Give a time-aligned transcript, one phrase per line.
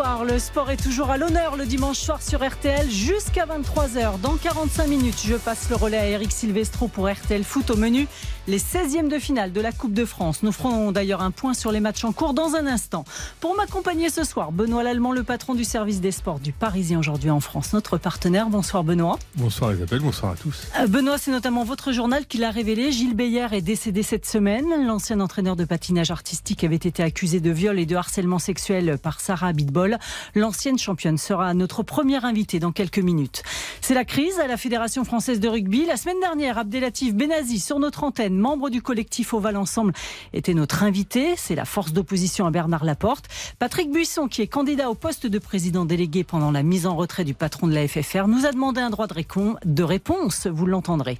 [0.00, 4.18] Le sport est toujours à l'honneur le dimanche soir sur RTL jusqu'à 23h.
[4.22, 8.08] Dans 45 minutes, je passe le relais à Eric Silvestro pour RTL Foot au menu.
[8.48, 10.42] Les 16e de finale de la Coupe de France.
[10.42, 13.04] Nous ferons d'ailleurs un point sur les matchs en cours dans un instant.
[13.40, 17.28] Pour m'accompagner ce soir, Benoît Lallemand, le patron du service des sports du Parisien aujourd'hui
[17.28, 18.48] en France, notre partenaire.
[18.48, 19.18] Bonsoir Benoît.
[19.36, 20.66] Bonsoir Isabelle, bonsoir à tous.
[20.80, 22.90] Euh, Benoît, c'est notamment votre journal qui l'a révélé.
[22.90, 24.86] Gilles Beyer est décédé cette semaine.
[24.86, 29.20] L'ancien entraîneur de patinage artistique avait été accusé de viol et de harcèlement sexuel par
[29.20, 29.89] Sarah Abitbol.
[30.34, 33.42] L'ancienne championne sera notre première invitée dans quelques minutes.
[33.80, 35.86] C'est la crise à la Fédération française de rugby.
[35.86, 39.92] La semaine dernière, Abdelatif Benazi, sur notre antenne, membre du collectif Oval Ensemble,
[40.32, 41.34] était notre invité.
[41.36, 43.26] C'est la force d'opposition à Bernard Laporte.
[43.58, 47.24] Patrick Buisson, qui est candidat au poste de président délégué pendant la mise en retrait
[47.24, 49.14] du patron de la FFR, nous a demandé un droit de,
[49.64, 50.46] de réponse.
[50.46, 51.18] Vous l'entendrez.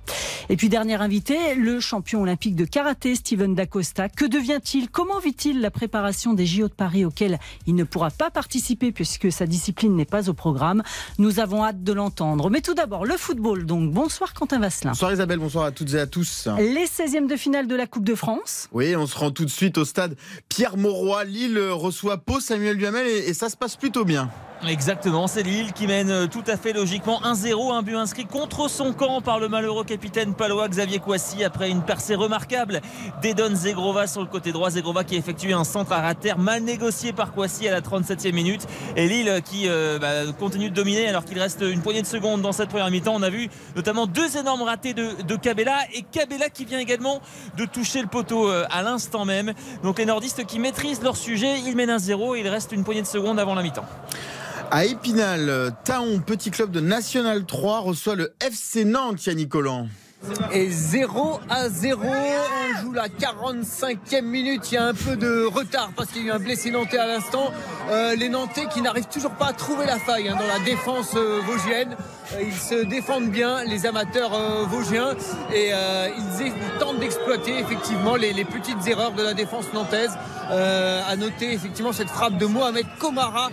[0.48, 4.08] Et puis, dernier invité, le champion olympique de karaté, Steven Dacosta.
[4.08, 4.90] Que devient-il?
[4.90, 8.59] Comment vit-il la préparation des JO de Paris auxquels il ne pourra pas participer?
[8.94, 10.82] Puisque sa discipline n'est pas au programme
[11.18, 12.50] Nous avons hâte de l'entendre.
[12.50, 13.66] Mais tout d'abord, le football.
[13.66, 14.90] Donc, bonsoir Quentin Vasselin.
[14.92, 16.48] Bonsoir Isabelle, bonsoir à toutes et à tous.
[16.58, 18.68] Les 16e de finale de la Coupe de France.
[18.72, 20.16] Oui, on se rend tout de suite au stade
[20.48, 21.24] Pierre Mauroy.
[21.24, 24.30] Lille reçoit Pau, Samuel Duhamel et, et ça se passe plutôt bien.
[24.68, 28.68] Exactement, c'est Lille qui mène euh, tout à fait logiquement 1-0, un but inscrit contre
[28.68, 32.82] son camp par le malheureux capitaine palois Xavier Kouassi après une percée remarquable
[33.22, 34.68] d'Edon Zegrova sur le côté droit.
[34.68, 38.34] Zegrova qui a effectué un centre à terre mal négocié par Kouassi à la 37e
[38.34, 38.66] minute.
[38.96, 42.42] Et Lille qui euh, bah, continue de dominer alors qu'il reste une poignée de secondes
[42.42, 43.14] dans cette première mi-temps.
[43.16, 47.22] On a vu notamment deux énormes ratés de, de Cabella et Cabella qui vient également
[47.56, 49.54] de toucher le poteau euh, à l'instant même.
[49.82, 53.02] Donc les nordistes qui maîtrisent leur sujet, ils mènent 1-0 et il reste une poignée
[53.02, 53.86] de secondes avant la mi-temps.
[54.72, 59.88] À Épinal, Taon, petit club de National 3, reçoit le FC Nantes, Yannick Collant.
[60.52, 64.70] Et 0 à 0, on joue la 45e minute.
[64.70, 66.98] Il y a un peu de retard parce qu'il y a eu un blessé nantais
[66.98, 67.52] à l'instant.
[67.90, 71.12] Euh, les Nantais qui n'arrivent toujours pas à trouver la faille hein, dans la défense
[71.16, 71.96] euh, vosgienne.
[72.34, 75.14] Euh, ils se défendent bien, les amateurs euh, vosgiens,
[75.52, 80.12] et ils, tentent d'exploiter effectivement les, les petites erreurs de la défense nantaise.
[80.50, 83.50] À noter effectivement cette frappe de Mohamed Komara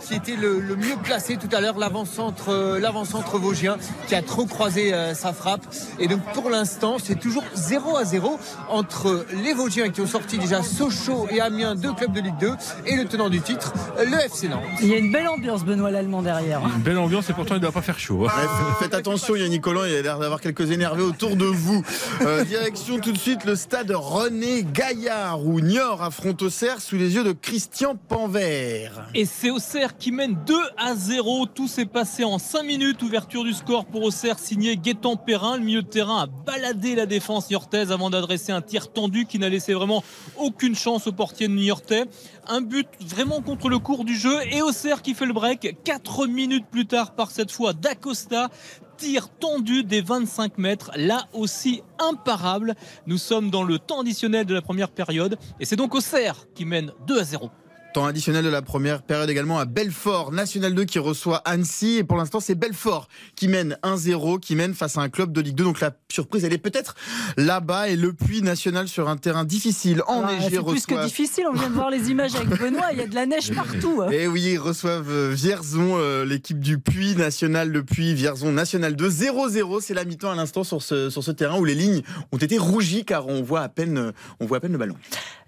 [0.00, 4.44] qui était le, le mieux placé tout à l'heure, l'avant-centre l'avant-centre vosgien qui a trop
[4.44, 5.64] croisé sa frappe.
[5.98, 10.38] Et donc pour l'instant, c'est toujours 0 à 0 entre les Vosgiens qui ont sorti
[10.38, 12.52] déjà Sochaux et Amiens, deux clubs de Ligue 2,
[12.86, 14.62] et le tenant du titre, le FC Nantes.
[14.80, 16.60] Il y a une belle ambiance, Benoît Lallemand, derrière.
[16.64, 18.26] Une belle ambiance et pourtant il ne doit pas faire chaud.
[18.26, 18.30] hein.
[18.80, 21.82] Faites attention, Yannick Collant, il a l'air d'avoir quelques énervés autour de vous.
[22.22, 27.14] Euh, direction tout de suite le stade René Gaillard où Niort affronte Auxerre sous les
[27.14, 29.06] yeux de Christian Panvert.
[29.14, 31.46] Et c'est Auxerre qui mène 2 à 0.
[31.46, 33.02] Tout s'est passé en 5 minutes.
[33.02, 35.56] Ouverture du score pour Auxerre signé Gaëtan Perrin.
[35.56, 39.48] Le de terrain a baladé la défense niortaise avant d'adresser un tir tendu qui n'a
[39.48, 40.02] laissé vraiment
[40.36, 42.04] aucune chance au portier de niortais.
[42.46, 45.76] Un but vraiment contre le cours du jeu et Auxerre qui fait le break.
[45.84, 48.48] 4 minutes plus tard par cette fois d'Acosta.
[48.96, 52.74] Tir tendu des 25 mètres, là aussi imparable.
[53.06, 56.66] Nous sommes dans le temps additionnel de la première période et c'est donc Auxerre qui
[56.66, 57.50] mène 2 à 0.
[57.92, 61.96] Temps additionnel de la première période également à Belfort, National 2 qui reçoit Annecy.
[61.96, 65.40] Et pour l'instant, c'est Belfort qui mène 1-0, qui mène face à un club de
[65.40, 65.64] Ligue 2.
[65.64, 66.94] Donc la surprise, elle est peut-être
[67.36, 67.88] là-bas.
[67.88, 71.54] Et le Puy National sur un terrain difficile, Ah, enneigé, c'est plus que difficile, on
[71.54, 74.04] vient de voir les images avec Benoît, il y a de la neige partout.
[74.12, 78.94] Et oui, ils reçoivent euh, Vierzon, euh, l'équipe du Puy national de Puy, Vierzon national
[78.94, 79.10] 2.
[79.10, 82.38] 0-0, c'est la mi-temps à l'instant sur ce, sur ce terrain où les lignes ont
[82.38, 84.94] été rougies car on voit à peine, euh, on voit à peine le ballon.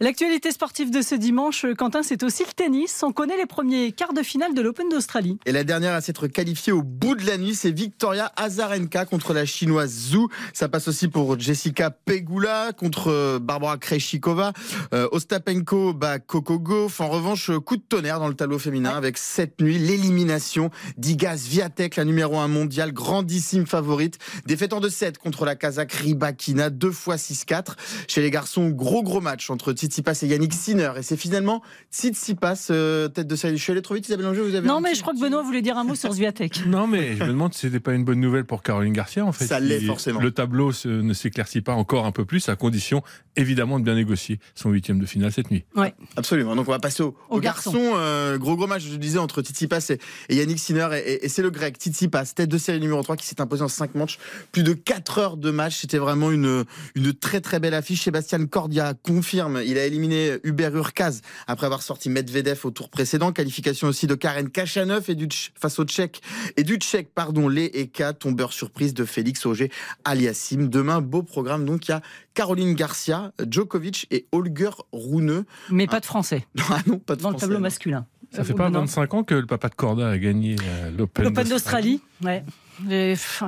[0.01, 3.03] L'actualité sportive de ce dimanche, Quentin, c'est aussi le tennis.
[3.03, 5.39] On connaît les premiers quarts de finale de l'Open d'Australie.
[5.45, 9.35] Et la dernière à s'être qualifiée au bout de la nuit, c'est Victoria Azarenka contre
[9.35, 10.27] la chinoise Zhu.
[10.53, 14.53] Ça passe aussi pour Jessica Pegula contre euh, Barbara Krejcikova.
[14.95, 17.01] Euh, Ostapenko bat Coco Gauff.
[17.01, 21.97] En revanche, coup de tonnerre dans le tableau féminin avec cette nuit l'élimination d'Iga Swiatek,
[21.97, 24.19] la numéro 1 mondiale, grandissime favorite.
[24.47, 27.75] Défaite en 2-7 contre la Kazakh Rybakina, deux fois 6-4.
[28.09, 30.93] Chez les garçons, gros gros match entre Tsitsipas et Yannick Sinner.
[30.97, 32.22] Et c'est finalement Tsitsipas,
[32.71, 33.57] euh, tête de série.
[33.57, 35.43] Je suis allé trop vite, Isabelle Langer, vous avez Non, mais je crois que Benoît
[35.43, 36.67] voulait dire un mot sur Zviatek.
[36.67, 39.33] Non, mais je me demande si c'était pas une bonne nouvelle pour Caroline Garcia en
[39.33, 39.47] fait.
[39.47, 40.21] Ça l'est qui- forcément.
[40.21, 43.03] Le tableau se- ne s'éclaircit pas encore un peu plus, à condition
[43.37, 45.65] évidemment de bien négocier son huitième de finale cette nuit.
[45.75, 45.95] Ouais.
[46.17, 46.55] Absolument.
[46.55, 47.93] Donc on va passer au, Aux aux garçons.
[47.97, 49.99] Euh, gros gros match, je le disais, entre Tsitsipas et,
[50.29, 50.89] et Yannick Sinner.
[50.95, 53.63] Et, et- et c'est le grec Tsitsipas, tête de série numéro 3, qui s'est imposé
[53.63, 54.19] en 5 manches.
[54.53, 55.79] Plus de 4 heures de match.
[55.81, 56.65] C'était vraiment une,
[56.95, 58.03] une très très belle affiche.
[58.03, 59.61] Sébastien Cordia confirme.
[59.65, 63.33] Il a éliminé Hubert Urkaz après avoir sorti Medvedev au tour précédent.
[63.33, 65.29] Qualification aussi de Karen Kachanov et du
[65.59, 66.21] face au Tchèque
[66.57, 69.71] et du Tchèque, pardon, les Eka, tombeur surprise de Félix Auger
[70.05, 70.69] Aliassim.
[70.69, 71.65] Demain, beau programme.
[71.65, 72.03] Donc, il y a
[72.35, 75.45] Caroline Garcia, Djokovic et Holger Rune.
[75.71, 76.47] Mais pas de français.
[76.71, 77.63] Ah non, pas de Dans le français, tableau non.
[77.63, 78.07] masculin.
[78.31, 78.81] Ça fait pas non.
[78.81, 82.43] 25 ans que le papa de Corda a gagné euh, l'Open L'Open d'Australie, ouais.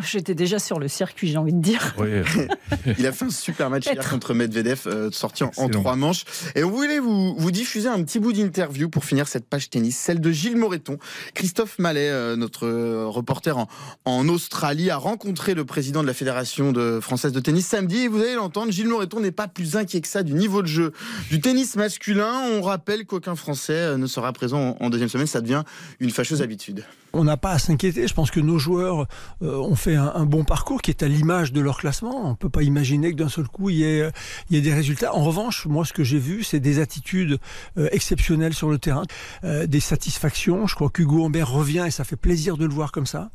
[0.03, 1.94] J'étais déjà sur le circuit, j'ai envie de dire.
[2.99, 6.25] Il a fait un super match hier contre Medvedev, euh, sorti en, trois manches.
[6.55, 9.97] Et on voulait vous, vous diffuser un petit bout d'interview pour finir cette page tennis,
[9.97, 10.99] celle de Gilles Moreton.
[11.35, 13.69] Christophe Mallet, euh, notre euh, reporter en,
[14.05, 18.00] en Australie, a rencontré le président de la Fédération de, française de tennis samedi.
[18.00, 20.69] Et vous allez l'entendre, Gilles Moreton n'est pas plus inquiet que ça du niveau de
[20.69, 20.93] jeu
[21.31, 22.43] du tennis masculin.
[22.53, 25.26] On rappelle qu'aucun Français ne sera présent en, en deuxième semaine.
[25.26, 25.65] Ça devient
[26.00, 26.85] une fâcheuse habitude.
[27.14, 28.08] On n'a pas à s'inquiéter.
[28.08, 29.06] Je pense que nos joueurs
[29.43, 32.26] euh, ont fait un, bon parcours qui est à l'image de leur classement.
[32.26, 34.11] On ne peut pas imaginer que d'un seul coup, il y, ait,
[34.50, 35.14] des résultats.
[35.14, 37.38] En revanche, moi, ce que j'ai vu, c'est des attitudes
[37.78, 39.05] euh, exceptionnelles sur le terrain,
[39.44, 40.66] euh, des satisfactions.
[40.66, 43.31] Je crois qu'Hugo Humbert revient et ça fait plaisir de le voir comme ça.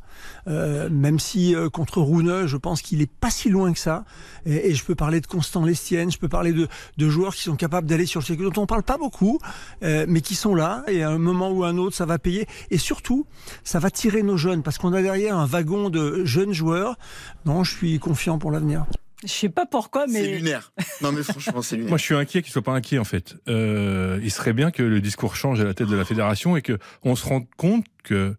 [0.46, 4.04] Même si contre Rune, je pense qu'il est pas si loin que ça.
[4.44, 6.68] Et, je peux parler de Constant Lestienne, je peux parler de,
[6.98, 9.38] de joueurs qui sont capables d'aller sur le circuit, dont on parle pas beaucoup,
[9.80, 10.82] mais qui sont là.
[10.88, 12.46] Et à un moment ou à un autre, ça va payer.
[12.70, 13.26] Et surtout,
[13.70, 16.98] ça va tirer nos jeunes parce qu'on a derrière un wagon de jeunes joueurs.
[17.46, 18.84] Non, je suis confiant pour l'avenir.
[19.22, 20.72] Je sais pas pourquoi, C'est mais lunaire.
[21.02, 21.90] Non mais franchement, c'est lunaire.
[21.90, 23.36] Moi, je suis inquiet qu'il soit pas inquiet en fait.
[23.46, 26.62] Euh, il serait bien que le discours change à la tête de la fédération et
[26.62, 28.34] que on se rende compte que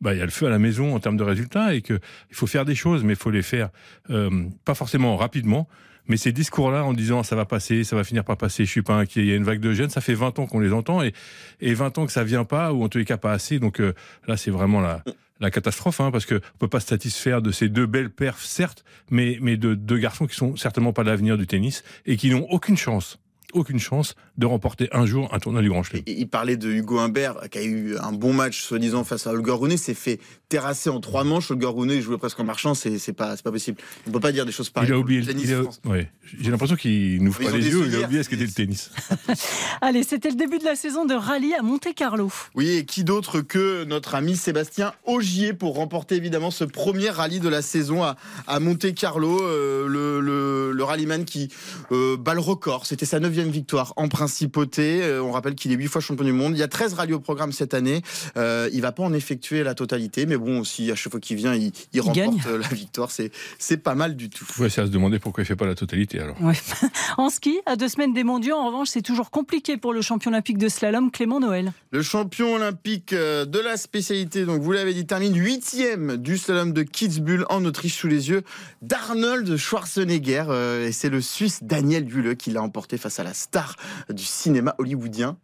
[0.00, 2.00] bah, il y a le feu à la maison en termes de résultats et que
[2.30, 3.70] il faut faire des choses, mais il faut les faire
[4.10, 5.68] euh, pas forcément rapidement.
[6.06, 8.82] Mais ces discours-là, en disant ça va passer, ça va finir par passer, je suis
[8.82, 10.72] pas inquiet, il y a une vague de jeunes, ça fait 20 ans qu'on les
[10.72, 11.14] entend et,
[11.60, 13.58] et 20 ans que ça vient pas ou en tous les cas pas assez.
[13.58, 13.94] Donc euh,
[14.26, 15.02] là, c'est vraiment la,
[15.50, 18.84] catastrophe, hein, parce que on peut pas se satisfaire de ces deux belles perfs, certes,
[19.10, 22.46] mais, mais de deux garçons qui sont certainement pas l'avenir du tennis et qui n'ont
[22.48, 23.18] aucune chance,
[23.54, 26.02] aucune chance de remporter un jour un tournoi du Grand Chelem.
[26.06, 29.32] Et Il parlait de Hugo Humbert, qui a eu un bon match, soi-disant, face à
[29.32, 31.50] Holger Rune, s'est fait terrasser en trois manches.
[31.50, 33.78] Holger Rune, jouait presque en marchant, c'est c'est pas, c'est pas possible.
[34.06, 34.90] On peut pas dire des choses pareilles.
[34.90, 35.20] Il a oublié.
[35.20, 35.50] le tennis
[35.86, 36.10] ouais.
[36.40, 37.84] J'ai l'impression qu'il pas ont les des yeux.
[37.86, 38.90] Il a oublié ce c'est- qu'était le tennis.
[39.80, 42.30] allez, c'était le début de la saison de rallye à Monte-Carlo.
[42.54, 47.40] Oui, et qui d'autre que notre ami Sébastien Augier pour remporter évidemment ce premier rallye
[47.40, 48.16] de la saison à,
[48.46, 49.40] à Monte-Carlo.
[49.42, 51.48] euh, le, le, le rallyman qui
[51.92, 52.86] euh, bat le record.
[52.86, 55.02] C'était sa neuvième victoire en principauté.
[55.02, 56.54] Euh, on rappelle qu'il est huit fois champion du monde.
[56.54, 58.02] Il y a 13 rallyes au programme cette année.
[58.36, 61.36] Euh, il va pas en effectuer la totalité, mais bon, aussi à chaque fois qu'il
[61.36, 62.42] vient, il, il remporte gagne.
[62.48, 63.10] euh, la victoire.
[63.10, 64.46] C'est c'est pas mal du tout.
[64.58, 66.40] Ouais, c'est à se demander pourquoi il fait pas la totalité alors.
[66.42, 66.54] Ouais.
[67.16, 70.30] En ski, à deux semaines des mondiaux, en revanche, c'est toujours compliqué pour le champion
[70.30, 71.72] olympique de slalom, Clément Noël.
[71.92, 76.72] Le champion olympique euh, de la spécialité, donc vous l'avez dit, termine huitième du slalom
[76.72, 78.42] de Kitzbühel en Autriche sous les yeux
[78.82, 80.44] d'Arnold Schwarzenegger.
[80.48, 83.76] Euh, Et c'est le Suisse Daniel Bulle qui l'a emporté face à la star
[84.08, 85.36] du cinéma hollywoodien.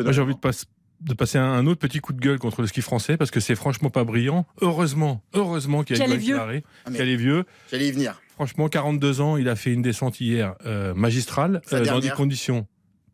[0.00, 0.66] Moi, j'ai envie de, passe-
[1.00, 3.40] de passer un, un autre petit coup de gueule contre le ski français parce que
[3.40, 4.46] c'est franchement pas brillant.
[4.60, 6.34] Heureusement, heureusement qu'il y a vieux.
[6.34, 7.44] Claré, Ah, est vieux.
[7.70, 8.20] J'allais y venir.
[8.34, 12.66] Franchement, 42 ans, il a fait une descente hier euh, magistrale euh, dans des conditions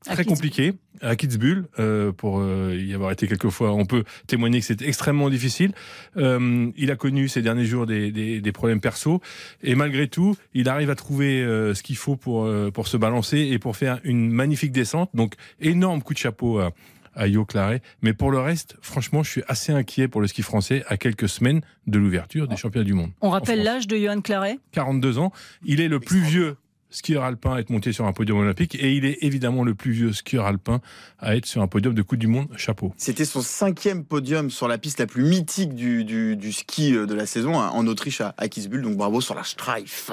[0.04, 1.64] très compliquées à Kitzbühel.
[1.78, 5.72] euh, pour euh, y avoir été quelques fois, on peut témoigner que c'était extrêmement difficile.
[6.16, 9.20] Euh, il a connu ces derniers jours des, des, des problèmes perso
[9.62, 12.96] et malgré tout, il arrive à trouver euh, ce qu'il faut pour euh, pour se
[12.96, 15.10] balancer et pour faire une magnifique descente.
[15.14, 16.72] Donc énorme coup de chapeau à
[17.16, 17.80] à Yo Claret.
[18.02, 21.28] Mais pour le reste, franchement, je suis assez inquiet pour le ski français à quelques
[21.28, 23.12] semaines de l'ouverture des championnats du monde.
[23.20, 24.58] On rappelle l'âge de Johan Claret?
[24.73, 25.30] 42 ans.
[25.64, 26.56] Il est le plus vieux
[26.94, 29.90] skieur alpin à être monté sur un podium olympique et il est évidemment le plus
[29.90, 30.80] vieux skieur alpin
[31.18, 32.48] à être sur un podium de Coupe du Monde.
[32.56, 32.92] Chapeau.
[32.96, 37.06] C'était son cinquième podium sur la piste la plus mythique du, du, du ski euh,
[37.06, 38.82] de la saison, hein, en Autriche à, à Kitzbühel.
[38.82, 40.10] Donc bravo sur la Streif.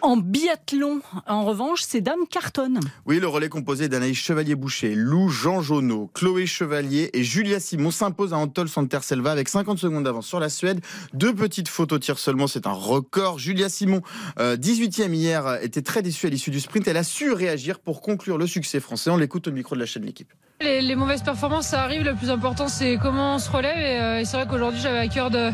[0.00, 2.80] En biathlon, en revanche, ces dames cartonnent.
[3.04, 8.32] Oui, le relais composé d'Anaïs Chevalier-Boucher, Lou Jean Jonot, Chloé Chevalier et Julia Simon s'impose
[8.32, 10.80] à Antol Santerselva avec 50 secondes d'avance sur la Suède.
[11.12, 13.38] Deux petites fautes au tir seulement, c'est un record.
[13.38, 14.00] Julia Simon,
[14.38, 16.86] euh, 18e hier, était très déçue à l'issue du sprint.
[16.88, 19.10] Elle a su réagir pour conclure le succès français.
[19.10, 20.32] On l'écoute au micro de la chaîne L'équipe.
[20.60, 22.04] Les, mauvaises performances, ça arrive.
[22.04, 23.76] Le plus important, c'est comment on se relève.
[23.78, 25.50] Et, euh, c'est vrai qu'aujourd'hui, j'avais à cœur de,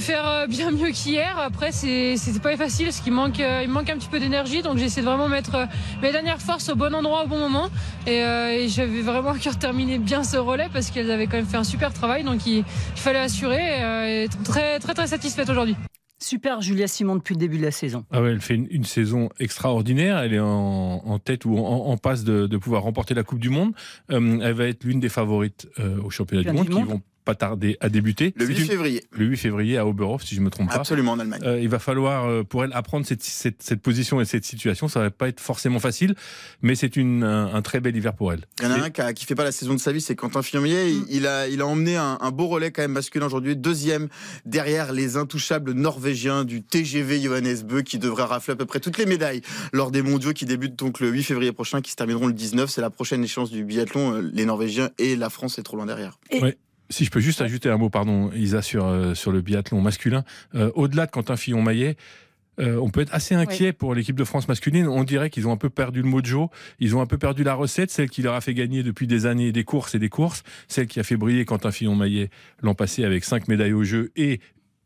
[0.00, 1.38] faire euh, bien mieux qu'hier.
[1.38, 4.62] Après, c'était pas facile parce qu'il manque, euh, il manque un petit peu d'énergie.
[4.62, 5.68] Donc, j'essaie de vraiment mettre
[6.02, 7.68] mes dernières forces au bon endroit, au bon moment.
[8.06, 11.46] Et, j'avais vraiment à cœur de terminer bien ce relais parce qu'elles avaient quand même
[11.46, 12.24] fait un super travail.
[12.24, 12.64] Donc, il,
[12.96, 13.62] fallait assurer.
[13.62, 15.76] Et, euh, très, très, très satisfaite aujourd'hui.
[16.24, 18.04] Super Julia Simon depuis le début de la saison.
[18.10, 20.18] Ah ouais, elle fait une, une saison extraordinaire.
[20.18, 23.40] Elle est en, en tête ou en, en passe de, de pouvoir remporter la Coupe
[23.40, 23.72] du Monde.
[24.10, 26.88] Euh, elle va être l'une des favorites euh, au championnat du monde, du qui monde.
[26.88, 28.34] vont pas tarder à débuter.
[28.36, 28.66] Le 8 une...
[28.66, 29.04] février.
[29.12, 30.76] Le 8 février à Oberhof, si je me trompe pas.
[30.76, 31.40] Absolument en Allemagne.
[31.44, 34.88] Euh, il va falloir euh, pour elle apprendre cette, cette, cette, position et cette situation.
[34.88, 36.14] Ça va pas être forcément facile,
[36.62, 38.44] mais c'est une un, un, très bel hiver pour elle.
[38.60, 40.00] Il y en a un qui, a, qui fait pas la saison de sa vie,
[40.00, 40.92] c'est Quentin Fillon-Maillet.
[40.92, 44.08] Il, il, a il a emmené un, un, beau relais quand même masculin aujourd'hui, deuxième
[44.44, 48.98] derrière les intouchables norvégiens du TGV Johannes Bö qui devrait rafler à peu près toutes
[48.98, 49.40] les médailles
[49.72, 52.70] lors des mondiaux qui débutent donc le 8 février prochain, qui se termineront le 19.
[52.70, 54.20] C'est la prochaine échéance du biathlon.
[54.32, 56.18] Les Norvégiens et la France est trop loin derrière.
[56.30, 56.40] Et...
[56.40, 56.58] Ouais.
[56.90, 60.24] Si je peux juste ajouter un mot, pardon, Isa, sur, euh, sur le biathlon masculin.
[60.54, 61.96] Euh, Au-delà de Quentin Fillon-Maillet,
[62.60, 63.72] euh, on peut être assez inquiet oui.
[63.72, 64.86] pour l'équipe de France masculine.
[64.86, 67.54] On dirait qu'ils ont un peu perdu le mojo, ils ont un peu perdu la
[67.54, 70.42] recette, celle qui leur a fait gagner depuis des années des courses et des courses,
[70.68, 72.30] celle qui a fait briller Quentin Fillon-Maillet
[72.62, 74.40] l'an passé avec cinq médailles au jeu et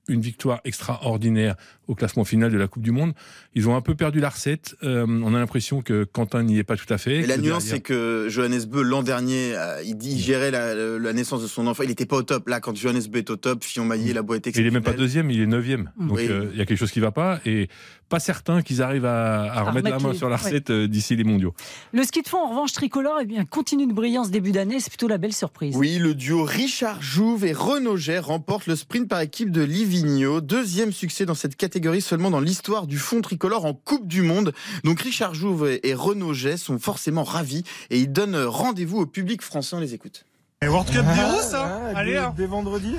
[0.08, 1.54] une victoire extraordinaire
[1.86, 3.12] au classement final de la Coupe du Monde.
[3.54, 4.76] Ils ont un peu perdu la recette.
[4.82, 7.16] Euh, on a l'impression que Quentin n'y est pas tout à fait.
[7.16, 11.12] Et la nuance, c'est que Johannes Beu, l'an dernier, euh, il, il, gérait la, la,
[11.12, 11.82] naissance de son enfant.
[11.82, 12.48] Il n'était pas au top.
[12.48, 14.92] Là, quand Johannes Beu est au top, Fillon Maillet, la boîte Il est même pas
[14.92, 15.90] deuxième, il est neuvième.
[15.98, 16.26] Donc Oui.
[16.28, 17.40] euh, il y a quelque chose qui va pas.
[17.46, 17.68] Et
[18.08, 21.14] pas certain qu'ils arrivent à, à remettre la main les- sur la recette euh, d'ici
[21.16, 21.54] les mondiaux.
[21.92, 24.52] Le ski de fond, en revanche, tricolore, eh bien, continue de briller en ce début
[24.52, 24.80] d'année.
[24.80, 25.76] C'est plutôt la belle surprise.
[25.76, 30.40] Oui, le duo Richard Jouve et Renaud Gay remporte le sprint par équipe de Livigno.
[30.40, 34.52] Deuxième succès dans cette catégorie seulement dans l'histoire du fond tricolore en Coupe du Monde.
[34.84, 39.42] Donc Richard Jouve et Renaud Gay sont forcément ravis et ils donnent rendez-vous au public
[39.42, 39.76] français.
[39.76, 40.24] On les écoute.
[40.62, 42.34] Et World Cup des Rousses, hein Allez, hein.
[42.36, 42.94] dès vendredi.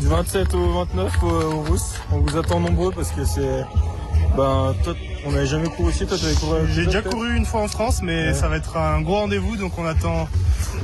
[0.00, 1.94] Du 27 au 29 au, au Rousses.
[2.12, 3.64] On vous attend nombreux parce que c'est.
[4.36, 6.58] Ben, toi, on n'avait jamais couru ici, toi, t'avais couru.
[6.74, 8.34] J'ai déjà couru une fois en France, mais Ouais.
[8.34, 10.28] ça va être un gros rendez-vous, donc on attend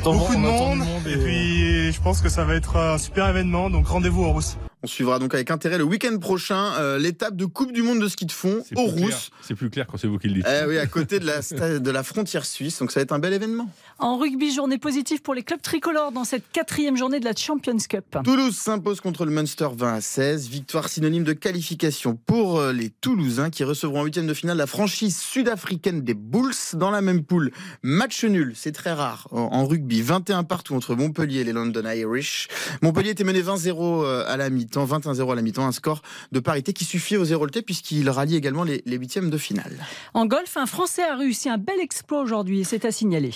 [0.05, 0.83] beaucoup de on monde.
[1.07, 1.13] et...
[1.13, 4.57] et- puis, je pense que ça va être un super événement, donc rendez-vous au Rousse.
[4.85, 8.09] On suivra donc avec intérêt le week-end prochain euh, l'étape de Coupe du Monde de
[8.09, 8.83] ski de fond au.
[8.87, 9.31] Rousse.
[9.41, 10.47] C'est plus clair quand c'est vous qui le dites.
[10.49, 12.79] Eh oui, à côté de la, sta- de la frontière suisse.
[12.81, 13.71] Donc ça va être un bel événement.
[14.01, 17.77] En rugby, journée positive pour les clubs tricolores dans cette quatrième journée de la Champions
[17.89, 18.05] Cup.
[18.25, 20.49] Toulouse s'impose contre le Munster 20 à 16.
[20.49, 24.67] Victoire synonyme de qualification pour euh, les Toulousains qui recevront en huitième de finale la
[24.67, 27.53] franchise sud-africaine des Bulls dans la même poule.
[27.83, 30.03] Match nul, c'est très rare en, en rugby.
[30.03, 32.49] 21 partout entre Montpellier et les London Irish.
[32.83, 36.03] Montpellier était mené 20-0 euh, à la mi-temps, 21-0 à la mi-temps, un score
[36.33, 39.77] de parité qui suffit au zéro puisqu'il rallie également les, les huitièmes de finale.
[40.15, 43.33] En golf, un Français a réussi un bel exploit aujourd'hui et c'est à signaler.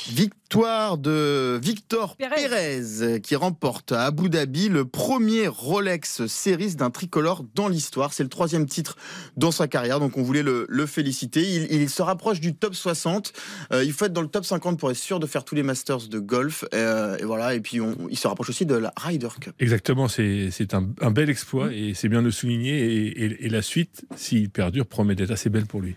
[0.57, 2.37] Victoire de Victor Pérez.
[2.49, 8.13] Pérez qui remporte à Abu Dhabi le premier Rolex Series d'un tricolore dans l'histoire.
[8.13, 8.97] C'est le troisième titre
[9.37, 11.43] dans sa carrière, donc on voulait le, le féliciter.
[11.43, 13.33] Il, il se rapproche du top 60.
[13.73, 15.65] Euh, il faut être dans le top 50 pour être sûr de faire tous les
[15.65, 16.65] Masters de golf.
[16.75, 17.55] Euh, et voilà.
[17.57, 19.53] Et puis on- il se rapproche aussi de la Ryder Cup.
[19.59, 22.79] Exactement, c'est un, un bel exploit et c'est bien de le souligner.
[22.85, 25.97] Et, et- et la suite, s'il perdure, promet d'être assez belle pour lui.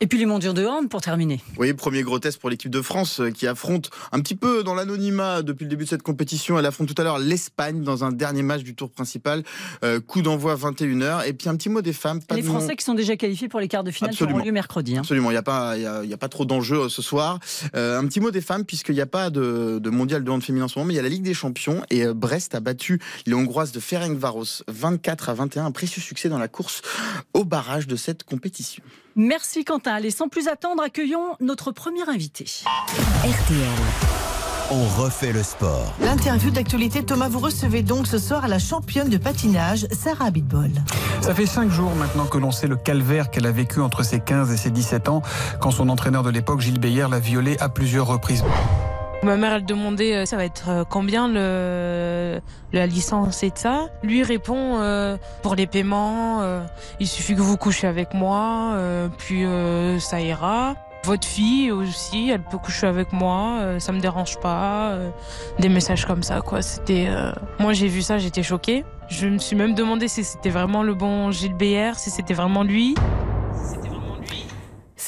[0.00, 1.40] Et puis les mondiaux de hand pour terminer.
[1.56, 5.42] Voyez, premier grotesque pour l'équipe de France euh, qui affronte un petit peu dans l'anonymat
[5.42, 6.56] depuis le début de cette compétition.
[6.58, 9.42] Elle affronte tout à l'heure l'Espagne dans un dernier match du tour principal.
[9.84, 11.26] Euh, coup d'envoi 21h.
[11.26, 12.22] Et puis un petit mot des femmes.
[12.22, 14.22] Pas les de nom- Français qui sont déjà qualifiés pour les quarts de finale qui
[14.22, 14.96] auront lieu mercredi.
[14.96, 15.00] hein.
[15.00, 16.88] Absolument, il n'y a, pas- il y a, il y a pas trop d'enjeux euh,
[16.88, 17.40] ce soir.
[17.74, 20.42] Euh, un petit mot des femmes, puisqu'il n'y a pas de, de mondial de hand
[20.42, 21.82] féminin en ce moment, mais il y a la Ligue des Champions.
[21.90, 25.66] Et Brest a battu les Hongroises de Ferencváros 24 à 21.
[25.66, 26.82] Un précieux succès dans la course
[27.34, 28.82] au barrage de cette compétition.
[29.20, 29.94] Merci Quentin.
[29.94, 32.44] Allez, sans plus attendre, accueillons notre premier invité.
[33.24, 33.68] RTL.
[34.70, 35.92] On refait le sport.
[36.00, 40.70] L'interview d'actualité, Thomas, vous recevez donc ce soir à la championne de patinage, Sarah Abitbol.
[41.20, 44.20] Ça fait cinq jours maintenant que l'on sait le calvaire qu'elle a vécu entre ses
[44.20, 45.22] 15 et ses 17 ans,
[45.60, 48.44] quand son entraîneur de l'époque, Gilles Beyer, l'a violée à plusieurs reprises.
[49.24, 52.40] Ma mère, elle demandait euh, ça va être euh, combien le,
[52.72, 53.88] la licence et ça.
[54.04, 56.62] Lui répond euh, pour les paiements, euh,
[57.00, 58.76] il suffit que vous couchiez avec moi,
[59.18, 59.44] puis
[60.00, 60.74] ça ira.
[61.04, 64.96] Votre fille aussi, elle peut coucher avec moi, ça me dérange pas.
[65.58, 66.62] des messages comme ça, quoi.
[66.62, 67.08] C'était,
[67.58, 68.84] moi j'ai vu ça, j'étais choquée.
[69.08, 72.62] Je me suis même demandé si c'était vraiment le bon Gilles Beyer, si c'était vraiment
[72.62, 72.94] lui.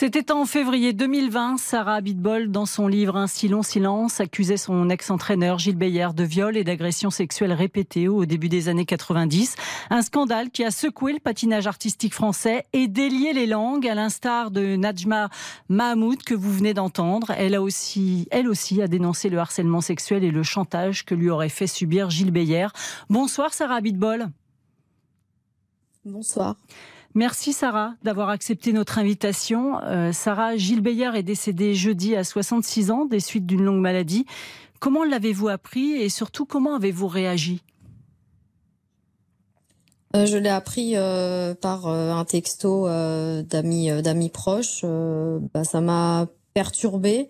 [0.01, 1.59] C'était en février 2020.
[1.59, 6.25] Sarah Abitbol, dans son livre Un si long silence, accusait son ex-entraîneur Gilles Beyer de
[6.25, 9.57] viol et d'agression sexuelle répétée au début des années 90.
[9.91, 14.51] Un scandale qui a secoué le patinage artistique français et délié les langues, à l'instar
[14.51, 15.29] de Najma
[15.69, 17.33] Mahmoud que vous venez d'entendre.
[17.33, 22.09] Elle aussi, a dénoncé le harcèlement sexuel et le chantage que lui aurait fait subir
[22.09, 22.69] Gilles Beyer.
[23.11, 24.29] Bonsoir Sarah Abitbol.
[26.07, 26.57] Bonsoir.
[27.15, 29.83] Merci Sarah d'avoir accepté notre invitation.
[29.83, 34.27] Euh, Sarah, Gilles Beyer est décédé jeudi à 66 ans des suites d'une longue maladie.
[34.79, 37.63] Comment l'avez-vous appris et surtout comment avez-vous réagi?
[40.15, 44.85] Euh, je l'ai appris euh, par un texto d'amis d'amis proches.
[45.53, 47.29] Bah, ça m'a perturbée.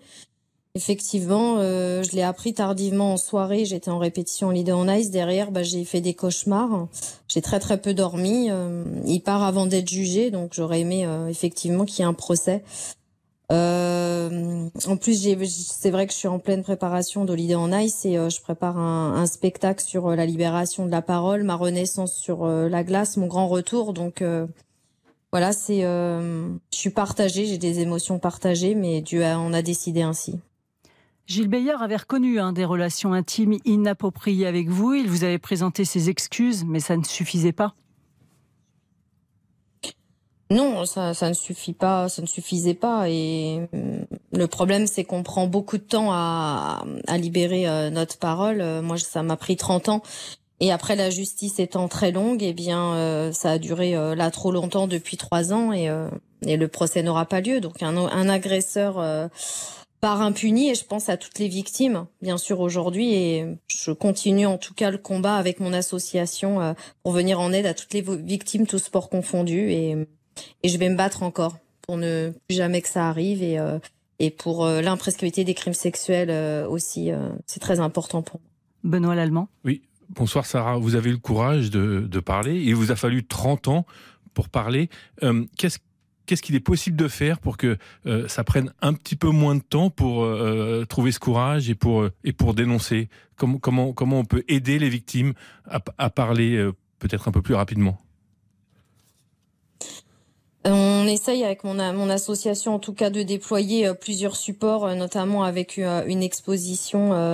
[0.73, 3.65] Effectivement, euh, je l'ai appris tardivement en soirée.
[3.65, 5.11] J'étais en répétition en Leader on Ice.
[5.11, 6.87] Derrière, bah, j'ai fait des cauchemars.
[7.27, 8.47] J'ai très très peu dormi.
[8.49, 12.13] Euh, il part avant d'être jugé, donc j'aurais aimé euh, effectivement qu'il y ait un
[12.13, 12.63] procès.
[13.49, 18.13] en plus, c'est vrai que je suis en pleine préparation de Leader on Ice et
[18.13, 22.83] je prépare un, un, spectacle sur la libération de la parole, ma renaissance sur la
[22.85, 23.91] glace, mon grand retour.
[23.91, 24.23] Donc
[25.33, 30.39] voilà, c'est, je suis partagée, j'ai des émotions partagées, mais Dieu en a décidé ainsi.
[31.27, 34.93] Gilles Bayard avait reconnu hein, des relations intimes inappropriées avec vous.
[34.93, 37.73] Il vous avait présenté ses excuses, mais ça ne suffisait pas.
[40.51, 43.09] Non, ça, ne suffit pas, ça ne suffisait pas.
[43.09, 46.83] Et hum, le problème, c'est qu'on prend beaucoup de temps à,
[47.17, 48.59] libérer euh, notre parole.
[48.59, 50.01] Euh, moi, ça m'a pris 30 ans.
[50.59, 54.51] Et après, la justice étant très longue, eh bien, euh, ça a duré là trop
[54.51, 55.89] longtemps depuis trois ans et,
[56.43, 57.61] le procès n'aura pas lieu.
[57.61, 59.29] Donc, un agresseur
[60.01, 63.13] par impuni et je pense à toutes les victimes, bien sûr, aujourd'hui.
[63.13, 67.53] Et je continue en tout cas le combat avec mon association euh, pour venir en
[67.53, 69.71] aide à toutes les victimes, tous sports confondus.
[69.71, 69.95] Et,
[70.63, 73.77] et je vais me battre encore pour ne plus jamais que ça arrive et, euh,
[74.17, 77.11] et pour euh, l'imprescriptibilité des crimes sexuels aussi.
[77.45, 78.49] C'est très important pour moi.
[78.83, 79.49] Benoît Lallemand.
[79.63, 80.79] Oui, bonsoir Sarah.
[80.79, 82.59] Vous avez eu le courage de, de parler.
[82.59, 83.85] Il vous a fallu 30 ans
[84.33, 84.89] pour parler.
[85.57, 85.77] Qu'est-ce
[86.31, 89.55] qu'est-ce qu'il est possible de faire pour que euh, ça prenne un petit peu moins
[89.55, 93.09] de temps pour euh, trouver ce courage et pour, euh, et pour dénoncer?
[93.35, 95.33] Comment on peut aider les victimes
[95.65, 96.69] à parler
[96.99, 97.99] peut-être un peu plus rapidement?
[100.63, 104.93] On essaye avec mon, mon association en tout cas de déployer euh, plusieurs supports, euh,
[104.93, 106.91] notamment avec euh, une exposition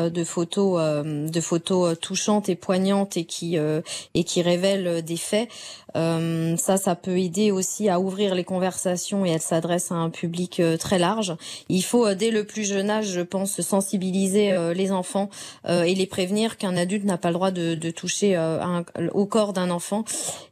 [0.10, 5.50] de photos, de photos touchantes et poignantes et qui et qui révèlent des faits.
[5.94, 10.62] ça, ça peut aider aussi à ouvrir les conversations et elle s'adresse à un public
[10.80, 11.36] très large.
[11.70, 15.30] Il faut dès le plus jeune âge, je pense, sensibiliser les enfants
[15.68, 18.38] et les prévenir qu'un adulte n'a pas le droit de, de toucher
[19.14, 20.04] au corps d'un enfant.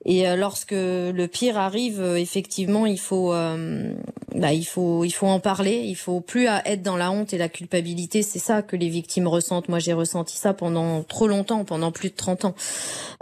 [0.05, 3.93] Et lorsque le pire arrive, effectivement il faut, euh,
[4.35, 5.81] bah, il faut, il faut en parler.
[5.85, 8.21] Il faut plus être dans la honte et la culpabilité.
[8.21, 9.69] C'est ça que les victimes ressentent.
[9.69, 12.55] Moi, j'ai ressenti ça pendant trop longtemps, pendant plus de 30 ans.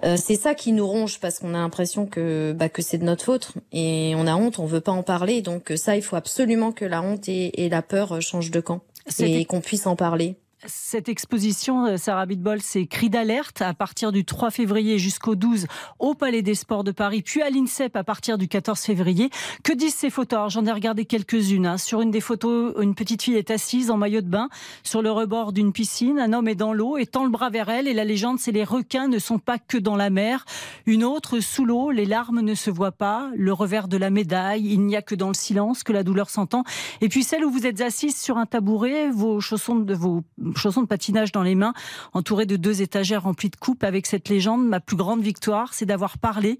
[0.03, 3.05] Euh, c'est ça qui nous ronge parce qu'on a l'impression que, bah, que c'est de
[3.05, 5.41] notre faute et on a honte, on veut pas en parler.
[5.41, 8.81] Donc ça, il faut absolument que la honte et, et la peur changent de camp
[9.19, 10.35] et qu'on puisse en parler.
[10.65, 15.67] Cette exposition, euh, Sarah Bitbol, c'est cri d'alerte à partir du 3 février jusqu'au 12
[15.99, 19.29] au Palais des Sports de Paris, puis à l'INSEP à partir du 14 février.
[19.63, 20.53] Que disent ces photos?
[20.53, 21.65] J'en ai regardé quelques-unes.
[21.65, 21.77] Hein.
[21.77, 24.47] Sur une des photos, une petite fille est assise en maillot de bain
[24.83, 26.17] sur le rebord d'une piscine.
[26.17, 27.89] Un homme est dans l'eau et tend le bras vers elle.
[27.89, 30.45] Et la légende, c'est les requins ne sont pas que dans la mer.
[30.85, 33.29] Une autre, sous l'eau, les larmes ne se voient pas.
[33.35, 36.29] Le revers de la médaille, il n'y a que dans le silence que la douleur
[36.29, 36.63] s'entend.
[37.01, 40.23] Et puis celle où vous êtes assise sur un tabouret, vos chaussons de vos
[40.59, 41.73] chanson de patinage dans les mains,
[42.13, 44.65] entouré de deux étagères remplies de coupes avec cette légende.
[44.67, 46.59] Ma plus grande victoire, c'est d'avoir parlé.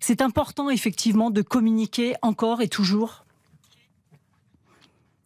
[0.00, 3.23] C'est important, effectivement, de communiquer encore et toujours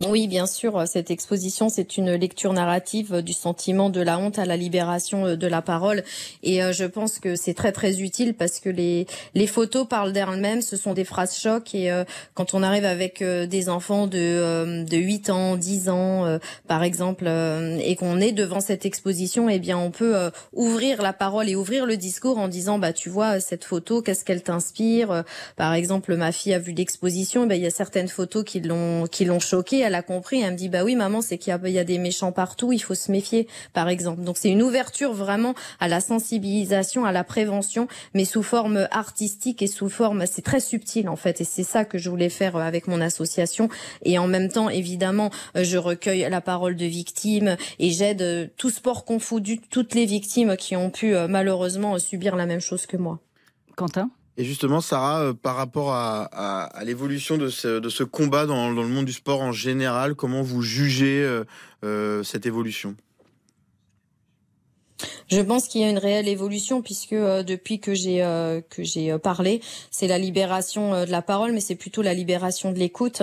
[0.06, 0.86] oui, bien sûr.
[0.86, 5.36] Cette exposition, c'est une lecture narrative du sentiment de la honte à la libération euh,
[5.36, 6.04] de la parole.
[6.44, 10.12] Et euh, je pense que c'est très, très utile parce que les, les photos parlent
[10.12, 10.62] d'elles-mêmes.
[10.62, 11.74] Ce sont des phrases chocs.
[11.74, 16.84] Et euh, quand on arrive avec des enfants de, de 8 ans, 10 ans, par
[16.84, 21.56] exemple, et qu'on est devant cette exposition, eh bien, on peut ouvrir la parole et
[21.56, 25.24] ouvrir le discours en disant, bah, tu vois, cette photo, qu'est-ce qu'elle t'inspire?
[25.56, 27.44] Par exemple, ma fille a vu l'exposition.
[27.44, 30.40] Eh ben, il y a certaines photos qui l'ont, qui l'ont choquée elle a compris.
[30.40, 32.94] Elle me dit bah oui maman, c'est qu'il y, a des méchants partout, il faut
[32.94, 34.22] se méfier par exemple.
[34.22, 39.62] Donc c'est une ouverture vraiment à la sensibilisation, à la prévention, mais sous forme artistique
[39.62, 41.40] et sous forme c'est très subtil en fait.
[41.40, 43.68] Et c'est ça que je voulais faire euh, avec mon association.
[44.04, 48.46] Et en même temps évidemment euh, je recueille la parole de victimes et j'aide euh,
[48.56, 52.96] tout sport confondu toutes les victimes qui ont pu malheureusement subir la même chose que
[52.96, 53.18] moi.
[53.76, 54.10] Quentin?
[54.38, 59.12] Et justement, Sarah, euh, par rapport à, l'évolution de ce, combat dans, le monde du
[59.12, 61.44] sport en général, comment vous jugez euh,
[61.84, 62.94] euh, cette évolution?
[65.28, 68.82] Je pense qu'il y a une réelle évolution puisque euh, depuis que j'ai euh, que
[68.82, 72.78] j'ai euh, parlé, c'est la libération de la parole, mais c'est plutôt la libération de
[72.78, 73.22] l'écoute.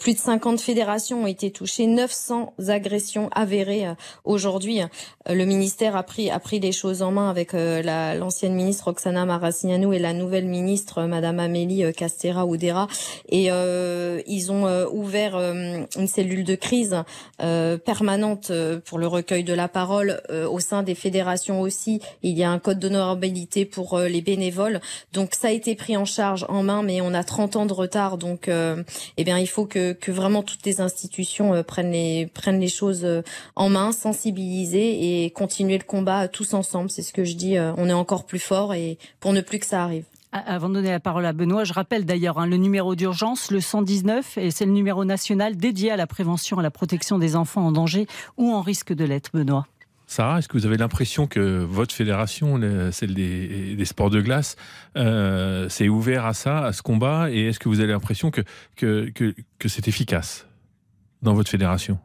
[0.00, 3.86] plus de 50 fédérations ont été touchées, 900 agressions avérées
[4.24, 4.80] aujourd'hui.
[5.28, 9.94] le ministère a pris a pris les choses en main avec l'ancienne ministre Roxana Maracineanu
[9.94, 12.88] et la nouvelle ministre Madame Amélie Castera Oudera
[13.28, 16.96] et ils ont ouvert une cellule de crise
[17.38, 18.52] permanente
[18.84, 22.58] pour le recueil de la parole au sein des fédérations aussi, il y a un
[22.58, 24.80] code d'honorabilité pour euh, les bénévoles.
[25.12, 27.72] Donc ça a été pris en charge en main, mais on a 30 ans de
[27.72, 28.18] retard.
[28.18, 28.82] Donc euh,
[29.16, 33.06] eh bien, il faut que, vraiment toutes les institutions euh, prennent les prennent les choses
[33.56, 36.90] en main, sensibiliser et continuer le combat tous ensemble.
[36.90, 37.56] C'est ce que je dis.
[37.58, 40.04] on est encore plus fort et pour ne plus que ça arrive.
[40.30, 43.60] Avant de donner la parole à Benoît, je rappelle d'ailleurs hein, le numéro d'urgence, le
[43.60, 47.34] 119, et c'est le numéro national dédié à la prévention et à la protection des
[47.34, 48.06] enfants en danger
[48.36, 49.66] ou en risque de l'être, Benoît.
[50.10, 52.58] Sarah, est-ce que vous avez l'impression que votre fédération,
[52.92, 54.56] celle des, sports de glace,
[54.96, 58.40] euh, s'est ouvert à ça, à ce combat Et est-ce que vous avez l'impression que,
[58.74, 59.12] que,
[59.58, 60.46] que c'est efficace
[61.20, 61.98] dans votre fédération?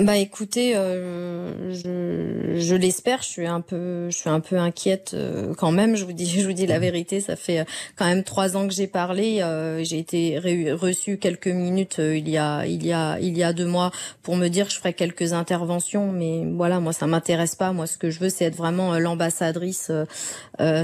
[0.00, 3.22] Bah écoutez, euh, je, je l'espère.
[3.22, 5.96] Je suis un peu, je suis un peu inquiète euh, quand même.
[5.96, 7.20] Je vous dis, je vous dis la vérité.
[7.20, 7.64] Ça fait euh,
[7.96, 9.38] quand même trois ans que j'ai parlé.
[9.82, 13.66] j'ai été reçu quelques minutes il y a, il y a, il y a deux
[13.66, 13.90] mois
[14.22, 16.12] pour me dire que je ferai quelques interventions.
[16.12, 17.72] Mais voilà, moi ça m'intéresse pas.
[17.72, 19.90] Moi, ce que je veux, c'est être vraiment l'ambassadrice,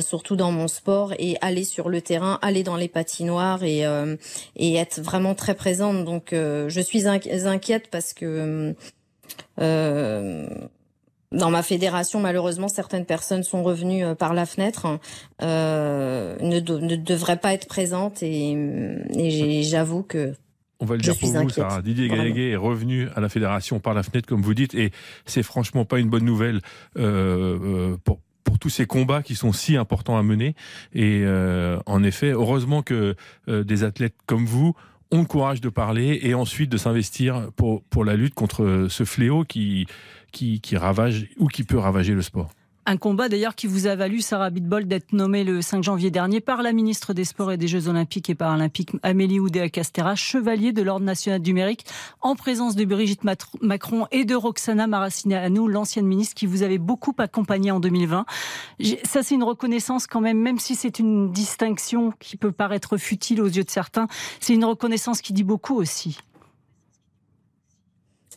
[0.01, 3.85] surtout dans mon sport et aller sur le terrain, aller dans les patinoires et
[4.57, 6.05] et être vraiment très présente.
[6.05, 8.73] Donc, je suis inquiète parce que euh,
[11.35, 14.99] dans ma fédération, malheureusement, certaines personnes sont revenues euh, par la fenêtre,
[15.43, 20.35] euh, ne, ne devraient pas être présentes et, j'avoue que
[20.81, 21.83] on va le dire pour vous, Sarah.
[21.83, 24.91] Didier Gallagher est revenu à la fédération par la fenêtre, comme vous dites, et
[25.25, 26.61] c'est franchement pas une bonne nouvelle
[26.95, 30.55] pour, pour tous ces combats qui sont si importants à mener.
[30.93, 31.25] Et
[31.87, 33.15] en effet, heureusement que
[33.47, 34.75] des athlètes comme vous
[35.15, 39.45] ont le courage de parler et ensuite de s'investir pour, la lutte contre ce fléau
[39.45, 39.87] qui
[40.73, 42.51] ravage ou qui peut ravager le sport.
[42.87, 46.41] Un combat d'ailleurs qui vous a valu, Sarah Bitbol, d'être nommée le 5 janvier dernier
[46.41, 50.83] par la ministre des Sports et des Jeux Olympiques et Paralympiques, Amélie Oudéa-Castera, chevalier de
[50.83, 53.23] l'Ordre national du mérite, en présence de Brigitte
[53.63, 58.27] Macron et de Roxana Maracineanu, l'ancienne ministre qui vous avait beaucoup accompagné en 2020.
[59.05, 63.41] Ça, c'est une reconnaissance quand même, même si c'est une distinction qui peut paraître futile
[63.41, 64.09] aux yeux de certains,
[64.41, 66.19] c'est une reconnaissance qui dit beaucoup aussi.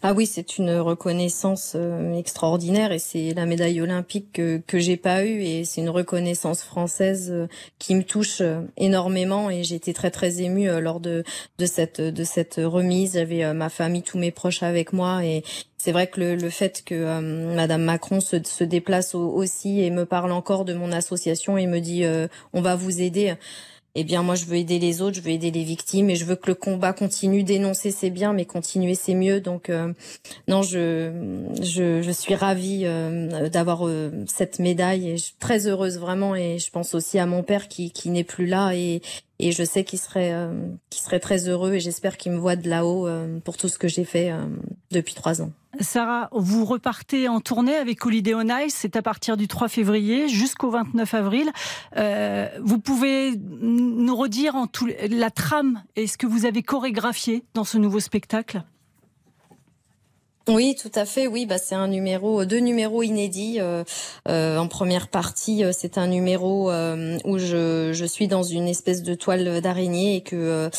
[0.03, 4.95] Ah oui, c'est une reconnaissance euh, extraordinaire et c'est la médaille olympique que, que j'ai
[4.95, 7.47] pas eue et c'est une reconnaissance française euh,
[7.79, 11.23] qui me touche euh, énormément et été très très émue lors de
[11.57, 13.13] de cette de cette remise.
[13.13, 15.43] J'avais ma famille, tous mes proches avec moi et
[15.77, 17.19] c'est vrai que le, le fait que
[17.55, 21.79] Madame Macron se, se déplace aussi et me parle encore de mon association et me
[21.79, 22.03] dit
[22.53, 23.35] on va vous aider
[23.95, 26.25] eh bien moi je veux aider les autres, je veux aider les victimes et je
[26.25, 27.43] veux que le combat continue.
[27.43, 29.41] Dénoncer c'est bien, mais continuer c'est mieux.
[29.41, 29.91] Donc euh,
[30.47, 35.97] non, je, je, suis ravie euh, d'avoir euh, cette médaille et je suis très heureuse
[35.97, 36.35] vraiment.
[36.35, 39.01] Et je pense aussi à mon père qui, qui n'est plus là et,
[39.39, 40.33] et je sais qu'il serait,
[40.89, 43.07] qu'il serait très heureux et j'espère qu'il me voit de là-haut
[43.43, 44.31] pour tout ce que j'ai fait
[44.91, 45.51] depuis trois ans.
[45.79, 50.69] Sarah, vous repartez en tournée avec Holiday on c'est à partir du 3 février jusqu'au
[50.69, 51.51] 29 avril.
[51.97, 57.43] Euh, vous pouvez nous redire en tout, la trame et ce que vous avez chorégraphié
[57.53, 58.63] dans ce nouveau spectacle?
[60.47, 61.27] Oui, tout à fait.
[61.27, 63.57] Oui, bah c'est un numéro, deux numéros inédits.
[63.59, 63.83] Euh,
[64.29, 66.71] euh, en première partie, euh, c'est un numéro
[67.25, 70.69] où je, je suis dans une espèce de toile d'araignée et que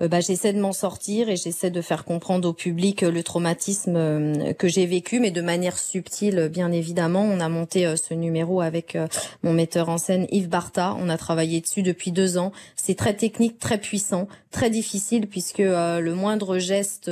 [0.00, 4.68] bah, j'essaie de m'en sortir et j'essaie de faire comprendre au public le traumatisme que
[4.68, 7.22] j'ai vécu, mais de manière subtile, bien évidemment.
[7.22, 8.96] On a monté ce numéro avec
[9.42, 10.96] mon metteur en scène Yves Barta.
[10.98, 12.52] On a travaillé dessus depuis deux ans.
[12.76, 17.10] C'est très technique, très puissant, très difficile puisque le moindre geste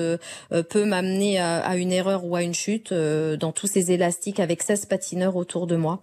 [0.51, 4.63] peut m'amener à une erreur ou à une chute euh, dans tous ces élastiques avec
[4.63, 6.01] 16 patineurs autour de moi.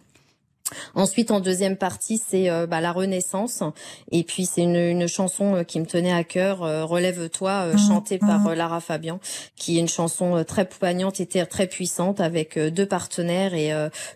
[0.95, 3.63] Ensuite, en deuxième partie, c'est euh, bah, la Renaissance.
[4.11, 8.17] Et puis, c'est une, une, chanson euh, qui me tenait à cœur, euh, Relève-toi, chantée
[8.17, 9.19] par Lara Fabian,
[9.55, 13.71] qui est une chanson très poignante et très puissante, avec deux partenaires et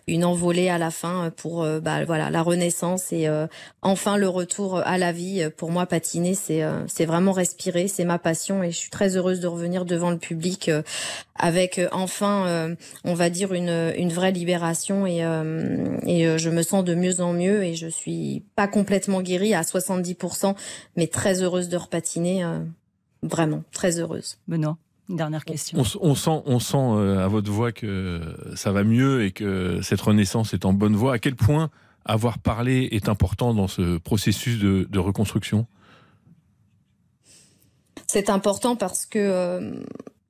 [0.06, 3.28] une envolée à la fin pour bah, voilà la Renaissance et
[3.82, 5.48] enfin le retour à la vie.
[5.56, 9.40] Pour moi, patiner, c'est c'est vraiment respirer, c'est ma passion et je suis très heureuse
[9.40, 10.70] de revenir devant le public
[11.38, 15.18] avec enfin, on va dire une, une vraie libération et,
[16.06, 19.62] et je me sens de mieux en mieux et je suis pas complètement guérie à
[19.62, 20.54] 70%,
[20.96, 22.60] mais très heureuse de repatiner, euh,
[23.22, 24.38] vraiment très heureuse.
[24.48, 24.76] Benoît.
[25.08, 25.82] Une dernière question.
[26.02, 28.20] On, sent, on sent euh, à votre voix que
[28.54, 31.14] ça va mieux et que cette renaissance est en bonne voie.
[31.14, 31.70] À quel point
[32.04, 35.66] avoir parlé est important dans ce processus de, reconstruction?
[38.06, 39.80] C'est important parce que euh,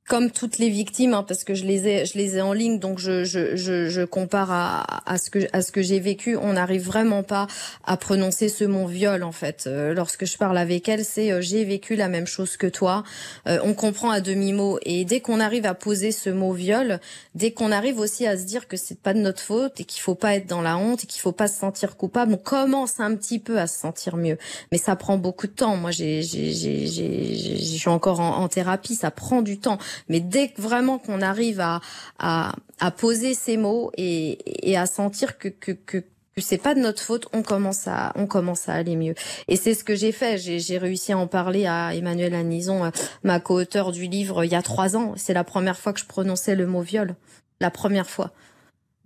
[0.09, 2.79] comme toutes les victimes, hein, parce que je les ai, je les ai en ligne,
[2.79, 6.37] donc je, je, je, je compare à, à ce que à ce que j'ai vécu.
[6.37, 7.47] On n'arrive vraiment pas
[7.85, 9.65] à prononcer ce mot viol en fait.
[9.67, 13.05] Euh, lorsque je parle avec elle, c'est euh, j'ai vécu la même chose que toi.
[13.47, 17.01] Euh, on comprend à demi mot, et dès qu'on arrive à poser ce mot viol,
[17.35, 20.01] dès qu'on arrive aussi à se dire que c'est pas de notre faute et qu'il
[20.01, 22.99] faut pas être dans la honte et qu'il faut pas se sentir coupable, on commence
[22.99, 24.39] un petit peu à se sentir mieux.
[24.73, 25.77] Mais ça prend beaucoup de temps.
[25.77, 29.79] Moi, j'ai, j'ai, j'ai, j'ai, je suis encore en, en thérapie, ça prend du temps.
[30.09, 31.81] Mais dès que vraiment qu'on arrive à,
[32.19, 32.53] à,
[32.91, 36.05] poser ces mots et, à sentir que, que, que
[36.41, 39.15] c'est pas de notre faute, on commence à, on commence à aller mieux.
[39.49, 40.39] Et c'est ce que j'ai fait.
[40.39, 42.91] J'ai réussi à en parler à Emmanuel Anison, euh,
[43.23, 45.15] ma co-auteur du livre, il y a trois ans.
[45.17, 47.15] C'est la première fois que je prononçais le mot viol.
[47.61, 48.33] La première fois.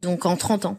[0.00, 0.78] Donc en 30 ans.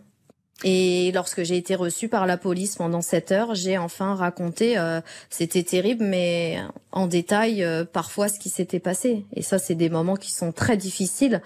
[0.63, 5.01] Et lorsque j'ai été reçue par la police pendant sept heures, j'ai enfin raconté, euh,
[5.29, 6.57] c'était terrible, mais
[6.91, 9.25] en détail, euh, parfois ce qui s'était passé.
[9.35, 11.41] Et ça, c'est des moments qui sont très difficiles,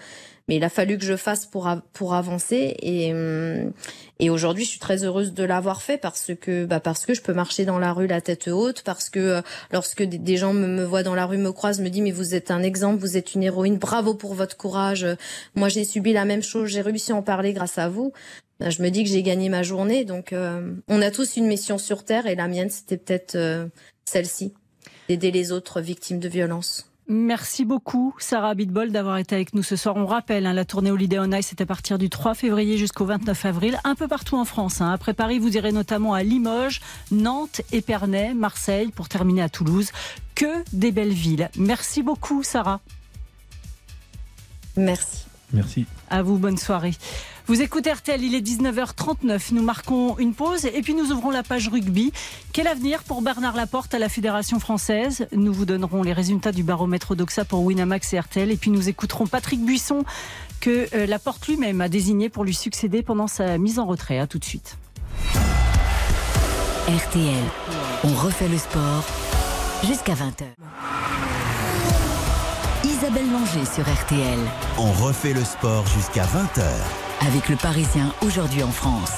[0.47, 2.75] mais il a fallu que je fasse pour pour avancer.
[2.83, 3.73] Et hum,
[4.19, 7.21] et aujourd'hui, je suis très heureuse de l'avoir fait parce que bah parce que je
[7.21, 9.41] peux marcher dans la rue la tête haute, parce que euh,
[9.71, 12.51] lorsque des gens me voient dans la rue, me croisent, me disent mais vous êtes
[12.51, 15.07] un exemple, vous êtes une héroïne, bravo pour votre courage.
[15.55, 18.13] Moi, j'ai subi la même chose, j'ai réussi à en parler grâce à vous.
[18.59, 20.05] Ben, je me dis que j'ai gagné ma journée.
[20.05, 23.67] Donc, euh, on a tous une mission sur Terre et la mienne, c'était peut-être euh,
[24.05, 24.53] celle-ci,
[25.09, 26.89] d'aider les autres victimes de violences.
[27.09, 29.95] Merci beaucoup, Sarah Bitbol, d'avoir été avec nous ce soir.
[29.95, 33.05] On rappelle, hein, la tournée Holiday on Ice, c'est à partir du 3 février jusqu'au
[33.05, 34.81] 29 avril, un peu partout en France.
[34.81, 34.91] Hein.
[34.91, 39.91] Après Paris, vous irez notamment à Limoges, Nantes, Épernay, Marseille, pour terminer à Toulouse.
[40.35, 41.49] Que des belles villes.
[41.55, 42.81] Merci beaucoup, Sarah.
[44.75, 45.26] Merci.
[45.53, 45.85] Merci.
[46.09, 46.93] À vous, bonne soirée.
[47.47, 49.53] Vous écoutez RTL, il est 19h39.
[49.53, 52.11] Nous marquons une pause et puis nous ouvrons la page rugby.
[52.51, 55.27] Quel avenir pour Bernard Laporte à la Fédération française?
[55.31, 58.51] Nous vous donnerons les résultats du baromètre Odoxa pour Winamax et RTL.
[58.51, 60.03] Et puis nous écouterons Patrick Buisson
[60.59, 64.19] que euh, Laporte lui-même a désigné pour lui succéder pendant sa mise en retrait.
[64.19, 64.77] À tout de suite.
[66.87, 67.43] RTL,
[68.03, 69.05] on refait le sport
[69.85, 71.36] jusqu'à 20h.
[73.07, 74.39] Isabelle Langer sur RTL.
[74.77, 76.65] On refait le sport jusqu'à 20h.
[77.25, 79.13] Avec le Parisien aujourd'hui en France.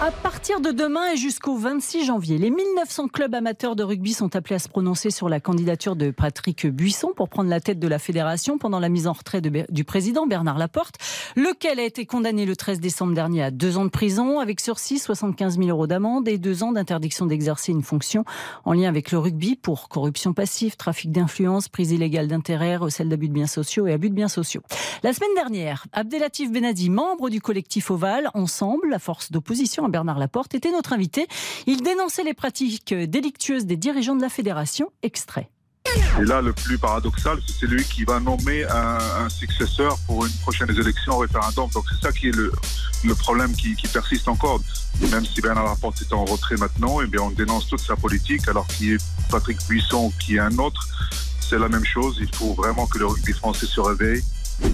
[0.00, 4.36] À partir de demain et jusqu'au 26 janvier, les 1900 clubs amateurs de rugby sont
[4.36, 7.88] appelés à se prononcer sur la candidature de Patrick Buisson pour prendre la tête de
[7.88, 10.98] la fédération pendant la mise en retrait du président Bernard Laporte,
[11.34, 15.00] lequel a été condamné le 13 décembre dernier à deux ans de prison avec sursis,
[15.00, 18.24] 75 000 euros d'amende et deux ans d'interdiction d'exercer une fonction
[18.64, 23.28] en lien avec le rugby pour corruption passive, trafic d'influence, prise illégale d'intérêt, recel d'abus
[23.28, 24.62] de biens sociaux et abus de biens sociaux.
[25.02, 30.54] La semaine dernière, Abdelatif Benadi, membre du collectif Oval, Ensemble, la force d'opposition Bernard Laporte,
[30.54, 31.26] était notre invité.
[31.66, 34.90] Il dénonçait les pratiques délictueuses des dirigeants de la fédération.
[35.02, 35.48] Extrait.
[36.20, 40.70] Et là, le plus paradoxal, c'est celui qui va nommer un, successeur pour une prochaine
[40.70, 41.68] élection au référendum.
[41.72, 42.52] Donc c'est ça qui est le,
[43.14, 44.60] problème qui, persiste encore.
[45.10, 48.48] Même si Bernard Laporte est en retrait maintenant, eh bien on dénonce toute sa politique,
[48.48, 50.88] alors qu'il est Patrick Buisson qui est un autre.
[51.40, 52.18] C'est la même chose.
[52.20, 54.22] Il faut vraiment que le rugby français se réveille.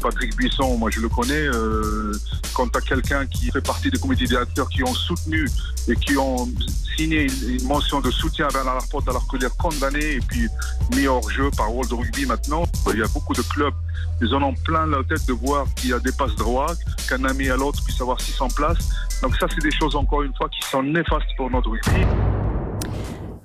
[0.01, 2.13] Patrick Buisson, moi je le connais, euh,
[2.55, 5.47] quand tu as quelqu'un qui fait partie des comités directeurs qui ont soutenu
[5.89, 6.49] et qui ont
[6.97, 10.49] signé une, mention de soutien vers la Laporte alors qu'il est condamné et puis
[10.95, 13.75] mis hors jeu par World Rugby maintenant, il y a beaucoup de clubs,
[14.21, 16.75] ils en ont plein la tête de voir qu'il y a des passes droits,
[17.09, 18.89] qu'un ami à l'autre puisse avoir 600 places.
[19.23, 22.05] Donc ça c'est des choses encore une fois qui sont néfastes pour notre rugby.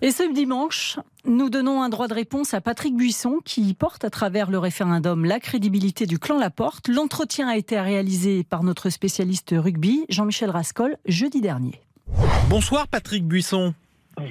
[0.01, 4.09] Et ce dimanche, nous donnons un droit de réponse à Patrick Buisson qui porte à
[4.09, 6.87] travers le référendum la crédibilité du clan Laporte.
[6.87, 11.81] L'entretien a été réalisé par notre spécialiste rugby, Jean-Michel Rascol, jeudi dernier.
[12.49, 13.73] Bonsoir Patrick Buisson.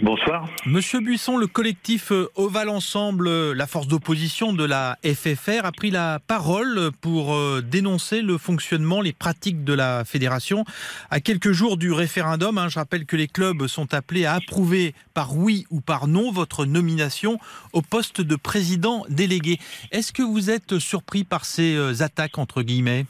[0.03, 0.49] Bonsoir.
[0.67, 5.73] Monsieur Buisson, le collectif euh, Oval Ensemble, euh, la force d'opposition de la FFR, a
[5.73, 10.65] pris la parole pour euh, dénoncer le fonctionnement, les pratiques de la fédération.
[11.11, 14.95] À quelques jours du référendum, hein, je rappelle que les clubs sont appelés à approuver
[15.15, 17.39] par oui ou par non votre nomination
[17.73, 19.59] au poste de président délégué.
[19.91, 23.07] Est-ce que vous êtes surpris par ces attaques, entre guillemets?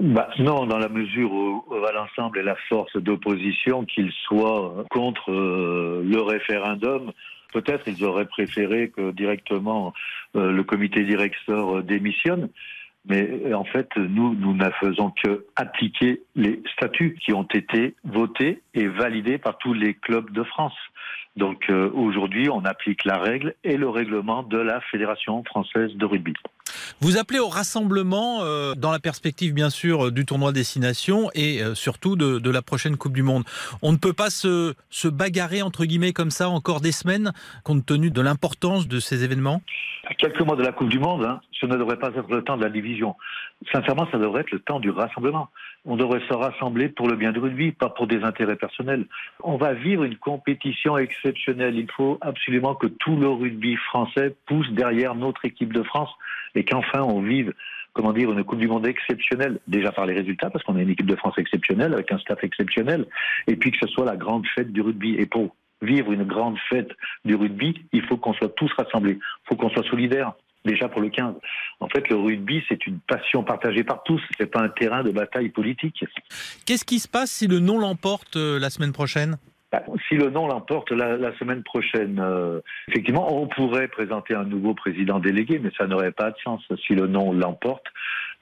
[0.00, 6.02] Bah, non, dans la mesure où, l'ensemble est la force d'opposition, qu'il soit contre euh,
[6.04, 7.12] le référendum,
[7.52, 9.94] peut-être ils auraient préféré que directement
[10.34, 12.48] euh, le comité directeur démissionne.
[13.08, 18.62] Mais en fait, nous, nous ne faisons que appliquer les statuts qui ont été votés
[18.74, 20.76] et validés par tous les clubs de France.
[21.36, 26.04] Donc euh, aujourd'hui, on applique la règle et le règlement de la Fédération française de
[26.04, 26.34] rugby.
[27.00, 31.74] Vous appelez au rassemblement euh, dans la perspective bien sûr du tournoi destination et euh,
[31.74, 33.44] surtout de, la prochaine Coupe du Monde.
[33.82, 37.32] On ne peut pas se, se bagarrer entre guillemets comme ça encore des semaines
[37.64, 39.62] compte tenu de l'importance de ces événements?
[40.18, 42.56] Quelques mois de la Coupe du Monde, hein, ce ne devrait pas être le temps
[42.56, 43.16] de la division.
[43.72, 45.48] Sincèrement, ça devrait être le temps du rassemblement.
[45.84, 49.06] On devrait se rassembler pour le bien du rugby, pas pour des intérêts personnels.
[49.42, 51.76] On va vivre une compétition exceptionnelle.
[51.76, 56.10] Il faut absolument que tout le rugby français pousse derrière notre équipe de France
[56.56, 57.52] et qu'enfin on vive
[57.96, 60.90] comment dire, une Coupe du Monde exceptionnelle, déjà par les résultats, parce qu'on a une
[60.90, 63.06] équipe de France exceptionnelle, avec un staff exceptionnel,
[63.46, 65.14] et puis que ce soit la grande fête du rugby.
[65.14, 66.90] Et pour vivre une grande fête
[67.24, 70.34] du rugby, il faut qu'on soit tous rassemblés, il faut qu'on soit solidaires
[70.66, 71.34] déjà pour le 15.
[71.80, 74.20] En fait, le rugby, c'est une passion partagée par tous.
[74.36, 76.04] C'est pas un terrain de bataille politique.
[76.66, 79.38] Qu'est-ce qui se passe si le non l'emporte euh, la semaine prochaine?
[80.08, 85.18] Si le non l'emporte la, semaine prochaine, euh, effectivement, on pourrait présenter un nouveau président
[85.18, 86.62] délégué, mais ça n'aurait pas de sens.
[86.86, 87.86] Si le non l'emporte,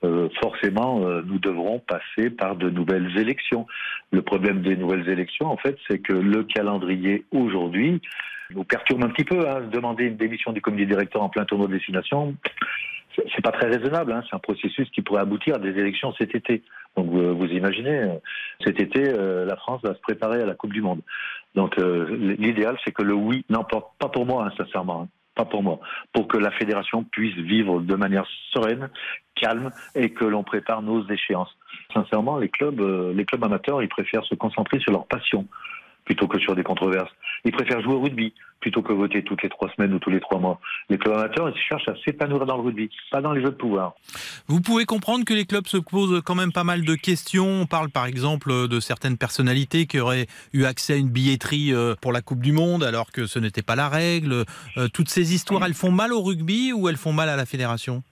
[0.05, 3.67] euh, forcément, nous devrons passer par de nouvelles élections.
[4.11, 8.01] Le problème des nouvelles élections, en fait, c'est que le calendrier aujourd'hui
[8.51, 9.49] nous perturbe un petit peu.
[9.49, 9.63] Hein.
[9.73, 12.35] Demander une démission du comité directeur en plein tournoi de destination,
[13.17, 14.13] c'est pas très raisonnable.
[14.13, 14.23] Hein.
[14.29, 16.63] C'est un processus qui pourrait aboutir à des élections cet été.
[16.97, 18.15] Donc vous, imaginez, euh,
[18.65, 21.01] cet été, euh, la France va se préparer à la Coupe du Monde.
[21.55, 25.03] Donc euh, l'idéal, c'est que le oui n'emporte pas pour moi, hein, sincèrement.
[25.03, 25.09] Hein.
[25.35, 25.81] pas pour moi,
[26.13, 28.89] pour que la fédération puisse vivre de manière sereine,
[29.35, 31.57] calme et que l'on prépare nos échéances.
[31.93, 32.81] Sincèrement, les clubs,
[33.15, 35.47] les clubs amateurs, ils préfèrent se concentrer sur leur passion
[36.05, 37.11] plutôt que sur des controverses.
[37.45, 40.21] Ils préfèrent jouer au rugby plutôt que voter toutes les trois semaines ou tous les
[40.21, 40.59] trois mois.
[40.89, 43.57] Les clubs amateurs, ils cherchent à s'épanouir dans le rugby, pas dans les jeux de
[43.57, 43.93] pouvoir.
[44.47, 47.47] Vous pouvez comprendre que les clubs se posent quand même pas mal de questions.
[47.47, 51.95] On parle par exemple de certaines personnalités qui auraient eu accès à une billetterie euh,
[52.01, 54.45] pour la Coupe du Monde alors que ce n'était pas la règle.
[54.79, 57.45] Euh, toutes ces histoires, elles font mal au rugby ou elles font mal à la
[57.45, 58.03] fédération?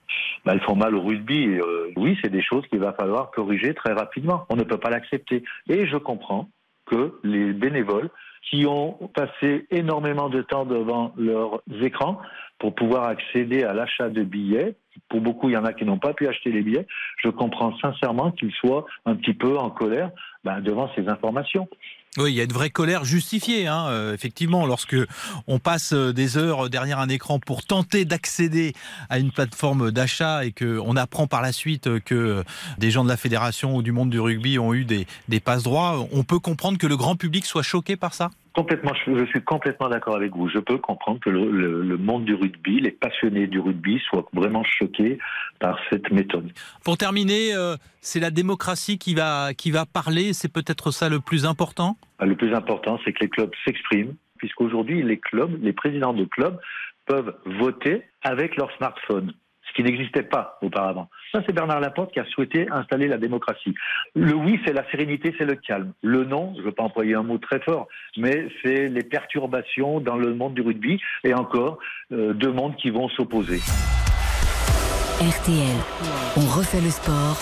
[0.45, 1.47] Bah, elles font mal au rugby.
[1.47, 4.45] Euh, oui, c'est des choses qu'il va falloir corriger très rapidement.
[4.49, 5.43] On ne peut pas l'accepter.
[5.67, 6.49] Et je comprends
[6.93, 8.09] que les bénévoles
[8.49, 12.19] qui ont passé énormément de temps devant leurs écrans
[12.59, 14.75] pour pouvoir accéder à l'achat de billets.
[15.09, 16.85] Pour beaucoup, il y en a qui n'ont pas pu acheter les billets.
[17.17, 20.11] Je comprends sincèrement qu'ils soient un petit peu en colère
[20.43, 21.67] ben, devant ces informations.
[22.19, 24.95] Oui, il y a une vraie colère justifiée, hein, euh, effectivement, lorsque
[25.47, 28.73] on passe euh, des heures derrière un écran pour tenter d'accéder
[29.09, 32.43] à une plateforme d'achat et qu'on apprend par la suite que
[32.77, 35.63] des gens de la fédération ou du monde du rugby ont eu des, des passe
[35.63, 38.29] droits, on peut comprendre que le grand public soit choqué par ça?
[38.53, 40.47] Complètement, je suis complètement d'accord avec vous.
[40.47, 45.17] Je peux comprendre que le, monde du rugby, les passionnés du rugby soient vraiment choqués
[45.59, 46.51] par cette méthode.
[46.83, 51.19] Pour terminer, euh, c'est la démocratie qui va, qui va parler, c'est peut-être ça le
[51.19, 51.97] plus important?
[52.19, 56.25] Ah, Le plus important, c'est que les clubs s'expriment, puisqu'aujourd'hui, les clubs, les présidents de
[56.25, 56.59] clubs
[57.07, 59.33] peuvent voter avec leur smartphone
[59.67, 61.09] ce qui n'existait pas auparavant.
[61.33, 63.73] Ça, c'est Bernard Laporte qui a souhaité installer la démocratie.
[64.13, 65.91] Le oui, c'est la sérénité, c'est le calme.
[66.03, 69.99] Le non, je ne veux pas employer un mot très fort, mais c'est les perturbations
[69.99, 71.79] dans le monde du rugby et encore
[72.11, 73.57] euh, deux mondes qui vont s'opposer.
[75.19, 75.77] RTL,
[76.37, 77.39] on refait le sport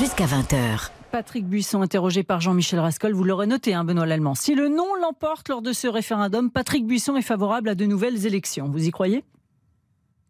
[0.00, 0.90] jusqu'à 20h.
[1.10, 4.34] Patrick Buisson, interrogé par Jean-Michel Rascol, vous l'aurez noté, hein, Benoît Lallemand.
[4.34, 8.24] Si le non l'emporte lors de ce référendum, Patrick Buisson est favorable à de nouvelles
[8.24, 8.70] élections.
[8.70, 9.22] Vous y croyez?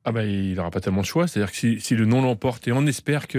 [0.05, 1.29] Ah ben, il n'aura pas tellement de choix.
[1.29, 3.39] C'est-à-dire que si, le non l'emporte, et on espère que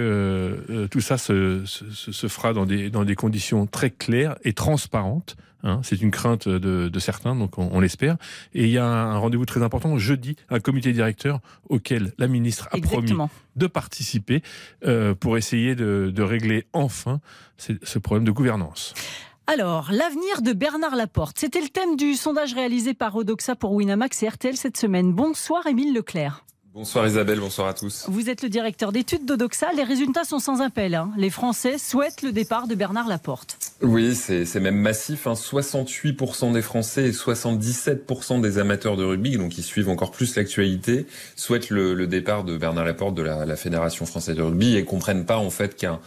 [0.70, 5.36] euh, tout ça se, se, fera dans des, dans des conditions très claires et transparentes.
[5.66, 8.18] Hein, c'est une crainte de, de certains, donc on, l'espère.
[8.54, 12.68] Et il y a un, rendez-vous très important jeudi, un comité directeur auquel la ministre
[12.72, 13.14] a promis
[13.56, 14.42] de participer
[14.86, 17.22] euh, pour essayer de, de régler enfin
[17.58, 18.94] ce problème de gouvernance.
[19.48, 24.24] Alors, l'avenir de Bernard Laporte, c'était le thème du sondage réalisé par Odoxa pour Winamax
[24.24, 25.14] et RTL cette semaine.
[25.14, 26.44] Bonsoir Émile Leclerc.
[26.76, 28.06] Bonsoir Isabelle, bonsoir à tous.
[28.08, 29.72] Vous êtes le directeur d'études d'Odoxa.
[29.74, 30.96] Les résultats sont sans appel.
[30.96, 31.12] Hein.
[31.18, 33.60] Les Français souhaitent le départ de Bernard Laporte.
[33.84, 35.28] Oui, c'est même massif.
[35.28, 36.52] 68% hein.
[36.52, 41.06] des Français et 77% des amateurs de rugby, donc qui suivent encore plus l'actualité,
[41.36, 45.38] souhaitent le, départ de Bernard Laporte de la, Fédération française de rugby et comprennent pas
[45.38, 46.00] en fait qu'un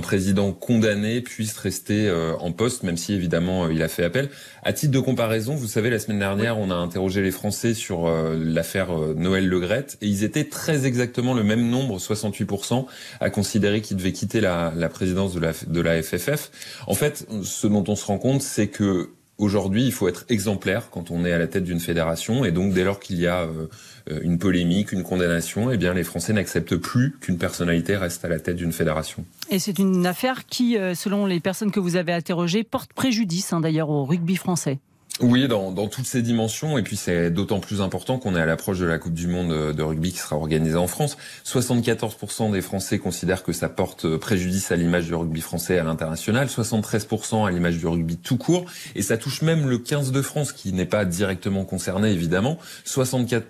[0.00, 4.30] président condamné puisse rester euh, en poste, même si évidemment euh, il a fait appel.
[4.62, 8.06] À titre de comparaison, vous savez, la semaine dernière, on a interrogé les Français sur
[8.06, 12.86] euh, l'affaire Noël Legrette et ils étaient très exactement le même nombre, 68%,
[13.20, 16.50] à considérer qu'ils devaient quitter la, présidence de la, FFF.
[16.86, 20.90] En fait, ce dont on se rend compte, c'est que aujourd'hui, il faut être exemplaire
[20.90, 23.42] quand on est à la tête d'une fédération, et donc dès lors qu'il y a
[23.42, 28.28] euh, une polémique, une condamnation, eh bien les Français n'acceptent plus qu'une personnalité reste à
[28.28, 29.24] la tête d'une fédération.
[29.50, 33.52] Et c'est une affaire qui, euh, selon les personnes que vous avez interrogées, porte préjudice
[33.52, 34.78] hein, d'ailleurs au rugby français.
[35.20, 38.46] Oui, dans, dans, toutes ces dimensions, et puis c'est d'autant plus important qu'on est à
[38.46, 41.16] l'approche de la Coupe du Monde de rugby qui sera organisée en France.
[41.46, 46.48] 74% des Français considèrent que ça porte préjudice à l'image du rugby français à l'international,
[46.48, 48.64] 73% à l'image du rugby tout court,
[48.96, 52.58] et ça touche même le 15 de France qui n'est pas directement concerné évidemment.
[52.84, 53.46] 64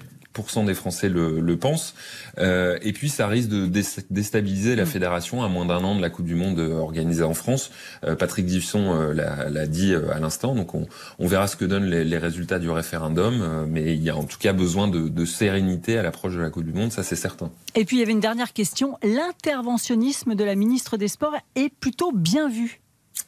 [0.64, 1.94] des Français le, le pensent.
[2.38, 3.66] Euh, et puis ça risque de
[4.10, 4.87] déstabiliser la mm.
[4.87, 7.70] fédération à moins d'un an de la Coupe du Monde euh, organisée en France.
[8.04, 10.87] Euh, Patrick Diffson euh, l'a dit à l'instant, donc on,
[11.18, 13.66] on, verra ce que donnent les, les résultats du référendum.
[13.68, 16.50] mais il y a en tout cas besoin de, de sérénité à l'approche de la
[16.50, 17.50] Coupe du Monde, ça c'est certain.
[17.74, 18.98] Et puis il y avait une dernière question.
[19.02, 22.80] L'interventionnisme de la ministre des Sports est plutôt bien vu.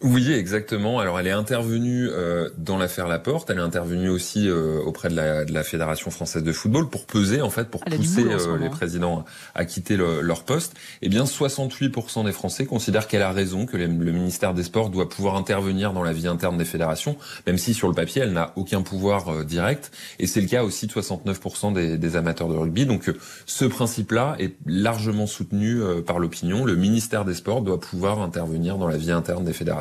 [0.02, 0.98] Oui, exactement.
[0.98, 3.48] Alors, elle est intervenue euh, dans l'affaire Laporte.
[3.48, 7.06] Elle est intervenue aussi euh, auprès de la, de la, Fédération française de football pour
[7.06, 9.24] peser, en fait, pour pousser euh, les présidents
[9.54, 10.74] à quitter le, leur poste.
[11.02, 15.08] Eh bien, 68% des Français considèrent qu'elle a raison, que le ministère des Sports doit
[15.08, 17.16] pouvoir intervenir dans la vie interne des fédérations,
[17.46, 19.92] même si sur le papier, elle n'a aucun pouvoir euh, direct.
[20.18, 22.86] Et c'est le cas aussi de 69% des, des, amateurs de rugby.
[22.86, 23.10] Donc,
[23.46, 26.64] ce principe-là est largement soutenu par l'opinion.
[26.64, 29.75] Le ministère des Sports doit pouvoir intervenir dans la vie interne des fédérations.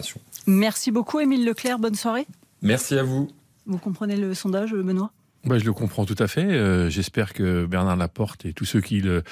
[0.48, 1.80] Merci beaucoup, Émile Leclerc.
[1.80, 2.28] Bonne soirée.
[2.62, 3.30] Merci à vous.
[3.66, 5.12] Vous comprenez le sondage, Benoît?
[5.46, 6.46] Bah, je le comprends tout à fait.
[6.46, 9.24] Euh, j'espère que Bernard Laporte et tous ceux qui le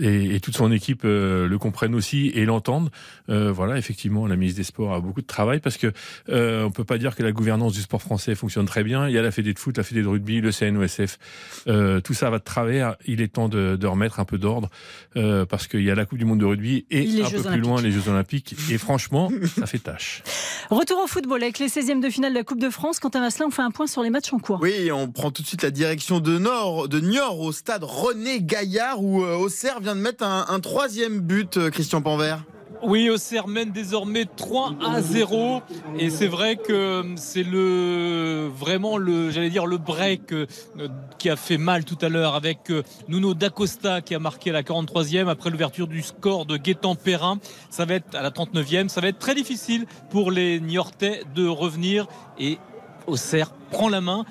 [0.00, 2.90] et, toute son équipe euh, le comprennent aussi et l'entendent.
[3.28, 5.92] Euh, voilà, effectivement, la ministre des Sports a beaucoup de travail parce que
[6.28, 9.08] on peut pas dire que la gouvernance du sport français fonctionne très bien.
[9.08, 11.18] Il y a la Fédé de foot, la Fédé de rugby, le CNOSF.
[12.02, 12.96] tout ça va de travers.
[13.06, 14.70] Il est temps de, de remettre un peu d'ordre
[15.48, 17.82] parce qu'il y a la Coupe du Monde de rugby et un peu plus loin
[17.82, 18.54] les Jeux Olympiques.
[18.70, 20.22] Et franchement, ça fait tâche.
[20.70, 23.00] Retour au football avec les 16e de finale de la Coupe de France.
[23.00, 24.58] Quant à cela, on fait un point sur les matchs en cours.
[24.62, 28.40] Oui, on prend tout de suite la direction de Nord, de Niort au stade René
[28.40, 32.42] Gaillard où euh, Auxerre vient de mettre un, troisième but, euh, Christian Panvert.
[32.82, 35.62] Oui, Auxerre mène désormais 3 à 0
[35.98, 40.46] et c'est vrai que c'est le vraiment le j'allais dire le break euh,
[41.18, 42.70] qui a fait mal tout à l'heure avec
[43.08, 47.38] Nuno Dacosta qui a marqué la 43e après l'ouverture du score de Gaëtan Perrin.
[47.70, 51.46] Ça va être à la 39e, ça va être très difficile pour les Niortais de
[51.46, 52.06] revenir
[52.38, 52.58] et
[53.06, 54.24] Auxerre prend la main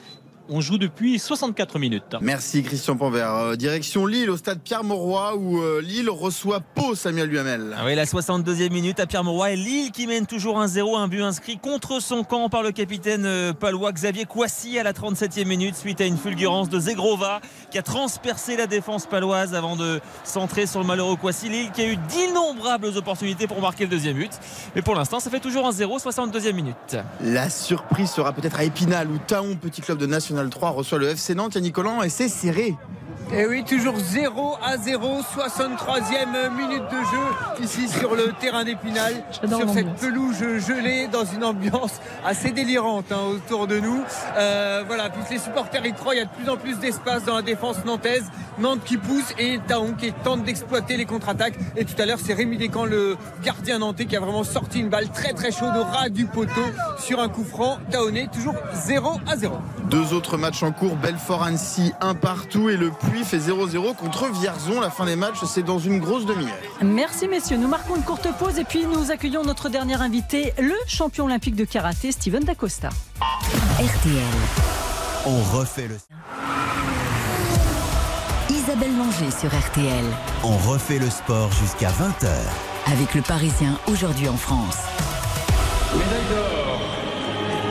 [0.49, 2.15] on joue depuis 64 minutes.
[2.21, 3.33] Merci Christian Panvert.
[3.35, 7.75] Euh, direction Lille au stade Pierre-Mauroy où euh, Lille reçoit Pau Samuel Duhamel.
[7.77, 11.21] Ah oui, la 62e minute à Pierre-Mauroy et Lille qui mène toujours 1-0, un but
[11.21, 15.75] inscrit contre son camp par le capitaine euh, palois Xavier Kouassi à la 37e minute
[15.75, 17.41] suite à une fulgurance de Zegrova
[17.71, 21.49] qui a transpercé la défense paloise avant de centrer sur le malheureux Kouassi.
[21.49, 24.31] Lille qui a eu d'innombrables opportunités pour marquer le deuxième but.
[24.75, 26.97] Mais pour l'instant, ça fait toujours 1-0, 62e minute.
[27.21, 31.09] La surprise sera peut-être à Épinal ou Taon, petit club de national 3 reçoit le
[31.09, 32.75] FC Nantes, Collant, et c'est serré.
[33.31, 38.63] Et eh oui, toujours 0 à 0, 63e minute de jeu ici sur le terrain
[38.63, 44.01] d'Épinal, sur cette pelouse gelée dans une ambiance assez délirante hein, autour de nous.
[44.37, 47.25] Euh, voilà, puis les supporters y croient, il y a de plus en plus d'espace
[47.25, 48.25] dans la défense nantaise.
[48.57, 51.55] Nantes qui pousse et Taon qui tente d'exploiter les contre-attaques.
[51.75, 54.87] Et tout à l'heure, c'est Rémi Descamps, le gardien nantais, qui a vraiment sorti une
[54.87, 56.51] balle très très chaude au ras du poteau
[56.97, 57.79] sur un coup franc.
[57.91, 58.55] Taonné, toujours
[58.85, 59.57] 0 à 0.
[59.89, 64.81] Deux autres matchs en cours, Belfort-Annecy, un partout et le Puy fait 0-0 contre Vierzon.
[64.81, 66.53] La fin des matchs, c'est dans une grosse demi-heure.
[66.81, 67.57] Merci messieurs.
[67.57, 71.55] Nous marquons une courte pause et puis nous accueillons notre dernier invité, le champion olympique
[71.55, 72.89] de karaté, Steven Dacosta.
[73.79, 74.21] RTL.
[75.25, 75.97] On refait le.
[78.49, 80.05] Isabelle Manger sur RTL.
[80.43, 82.27] On refait le sport jusqu'à 20h.
[82.91, 84.77] Avec le Parisien aujourd'hui en France.
[85.93, 86.81] Médaille d'or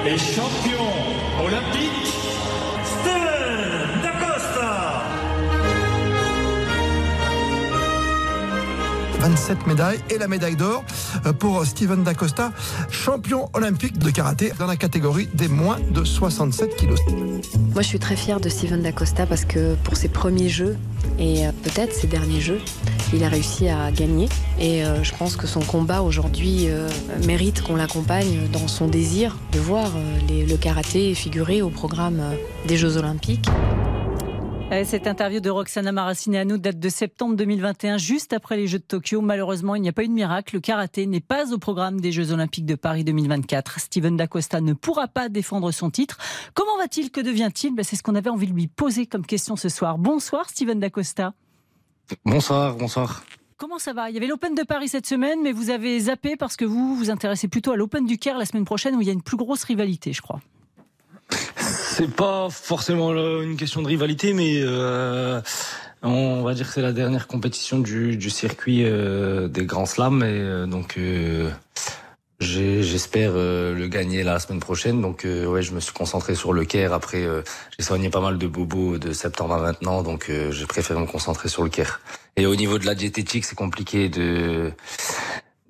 [0.07, 0.84] et champion
[1.42, 1.93] olympique,
[9.25, 10.85] 27 médailles et la médaille d'or
[11.25, 12.53] euh, pour Steven Dacosta,
[12.91, 17.01] champion olympique de karaté dans la catégorie des moins de 67 kilos.
[17.72, 20.77] Moi, je suis très fière de Steven Dacosta parce que pour ses premiers jeux
[21.18, 22.61] et euh, peut-être ses derniers jeux,
[23.14, 24.29] il a réussi à gagner.
[24.61, 26.68] Et euh, je pense que son combat aujourd'hui
[27.27, 29.91] mérite qu'on l'accompagne dans son désir de voir
[30.29, 32.20] le karaté figurer au programme
[32.68, 33.49] des Jeux Olympiques.
[34.83, 39.20] Cette interview de Roxana Maracineanu date de septembre 2021, juste après les Jeux de Tokyo.
[39.20, 40.57] Malheureusement, il n'y a pas eu de miracle.
[40.57, 43.79] Le karaté n'est pas au programme des Jeux Olympiques de Paris 2024.
[43.79, 46.18] Steven Dacosta ne pourra pas défendre son titre.
[46.55, 47.11] Comment va-t-il?
[47.11, 47.75] Que devient-il?
[47.75, 49.97] Ben, C'est ce qu'on avait envie de lui poser comme question ce soir.
[49.97, 51.35] Bonsoir, Steven Dacosta.
[52.25, 53.25] Bonsoir, bonsoir.
[53.57, 54.11] Comment ça va?
[54.11, 56.97] Il y avait l'Open de Paris cette semaine, mais vous avez zappé parce que vous
[56.97, 59.22] vous intéressez plutôt à l'Open du Caire la semaine prochaine où il y a une
[59.22, 60.41] plus grosse rivalité, je crois.
[61.97, 65.40] C'est pas forcément une question de rivalité, mais euh,
[66.03, 70.26] on va dire que c'est la dernière compétition du, circuit euh, des Grands Slams, et
[70.26, 70.99] euh, donc
[72.40, 75.01] J'espère euh, le gagner la semaine prochaine.
[75.01, 76.92] Donc euh, ouais, je me suis concentré sur le Caire.
[76.92, 77.42] Après, euh,
[77.78, 81.49] j'ai soigné pas mal de bobos de septembre à maintenant, donc j'ai préféré me concentrer
[81.49, 82.01] sur le Caire.
[82.36, 84.72] Et au niveau de la diététique, c'est compliqué de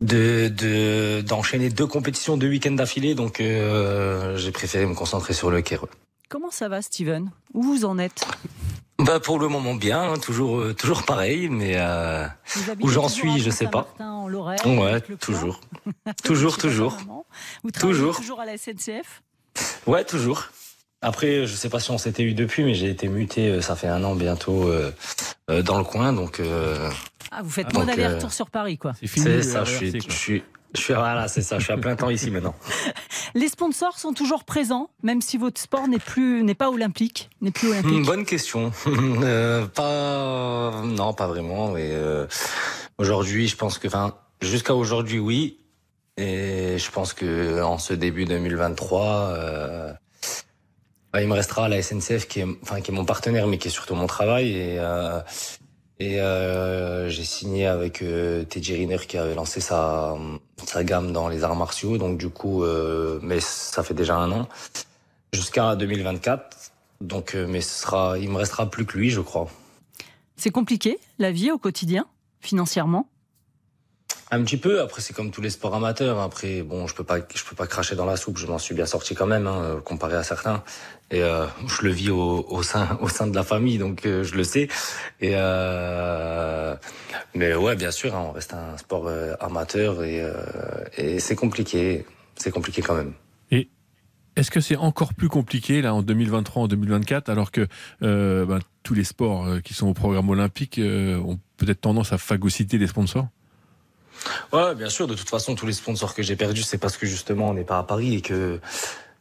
[0.00, 5.84] de d'enchaîner deux compétitions deux week-ends d'affilée, donc j'ai préféré me concentrer sur le Caire.
[6.28, 7.30] Comment ça va, Steven?
[7.52, 8.26] Où vous en êtes?
[8.98, 12.26] Bah pour le moment bien, hein, toujours euh, toujours pareil, mais euh,
[12.80, 13.92] où j'en suis, je sais pas.
[13.98, 15.60] En ouais, toujours,
[16.22, 16.96] toujours, toujours,
[17.64, 18.16] vous toujours.
[18.16, 19.22] Toujours à la SNCF.
[19.86, 20.44] Ouais, toujours.
[21.02, 23.74] Après, je sais pas si on s'était eu depuis, mais j'ai été muté, euh, ça
[23.76, 24.70] fait un an bientôt
[25.48, 26.40] dans le coin, donc.
[27.32, 28.92] ah, vous faites moins d'aller-retour sur Paris, quoi.
[29.02, 30.42] C'est ça, je suis, je suis,
[30.74, 32.54] je suis, voilà, c'est ça, je suis à plein temps ici maintenant.
[33.36, 37.50] Les sponsors sont toujours présents, même si votre sport n'est plus, n'est pas olympique, n'est
[37.50, 37.92] plus olympique.
[37.92, 38.70] Hmm, bonne question.
[38.86, 41.74] euh, pas, non, pas vraiment.
[41.76, 42.26] Euh,
[42.98, 45.58] aujourd'hui, je pense que, enfin, jusqu'à aujourd'hui, oui.
[46.16, 49.92] Et je pense que en ce début 2023, euh,
[51.12, 53.66] bah, il me restera la SNCF qui est, enfin, qui est mon partenaire, mais qui
[53.66, 54.52] est surtout mon travail.
[54.52, 55.18] Et euh,
[56.00, 60.16] et euh, j'ai signé avec euh, Teddy Riner qui avait lancé sa,
[60.64, 61.98] sa gamme dans les arts martiaux.
[61.98, 64.48] Donc du coup, euh, mais ça fait déjà un an
[65.32, 66.72] jusqu'à 2024.
[67.00, 69.48] Donc, euh, mais ce sera, il me restera plus que lui, je crois.
[70.36, 72.06] C'est compliqué la vie au quotidien,
[72.40, 73.08] financièrement.
[74.30, 74.80] Un petit peu.
[74.80, 76.18] Après, c'est comme tous les sports amateurs.
[76.18, 78.38] Après, bon, je peux pas, je peux pas cracher dans la soupe.
[78.38, 80.62] Je m'en suis bien sorti quand même, hein, comparé à certains.
[81.10, 84.34] Et euh, je le vis au, sein, au sein de la famille, donc euh, je
[84.34, 84.68] le sais.
[85.20, 86.74] Et euh,
[87.34, 90.32] mais ouais, bien sûr, hein, on reste un sport euh, amateur et, euh,
[90.96, 92.04] et c'est compliqué.
[92.36, 93.12] C'est compliqué quand même.
[93.50, 93.68] Et
[94.34, 97.68] est-ce que c'est encore plus compliqué là en 2023, en 2024, alors que
[98.00, 102.88] ben, tous les sports qui sont au programme olympique ont peut-être tendance à phagocyter les
[102.88, 103.28] sponsors?
[104.52, 105.06] Ouais, bien sûr.
[105.06, 107.64] De toute façon, tous les sponsors que j'ai perdus, c'est parce que justement, on n'est
[107.64, 108.60] pas à Paris et que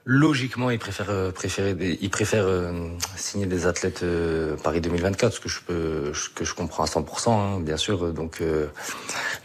[0.05, 5.33] logiquement, ils préfèrent, euh, préférer des, ils préfèrent euh, signer des athlètes euh, Paris 2024,
[5.33, 8.13] ce que je peux, que je comprends à 100%, hein, bien sûr.
[8.13, 8.41] Donc,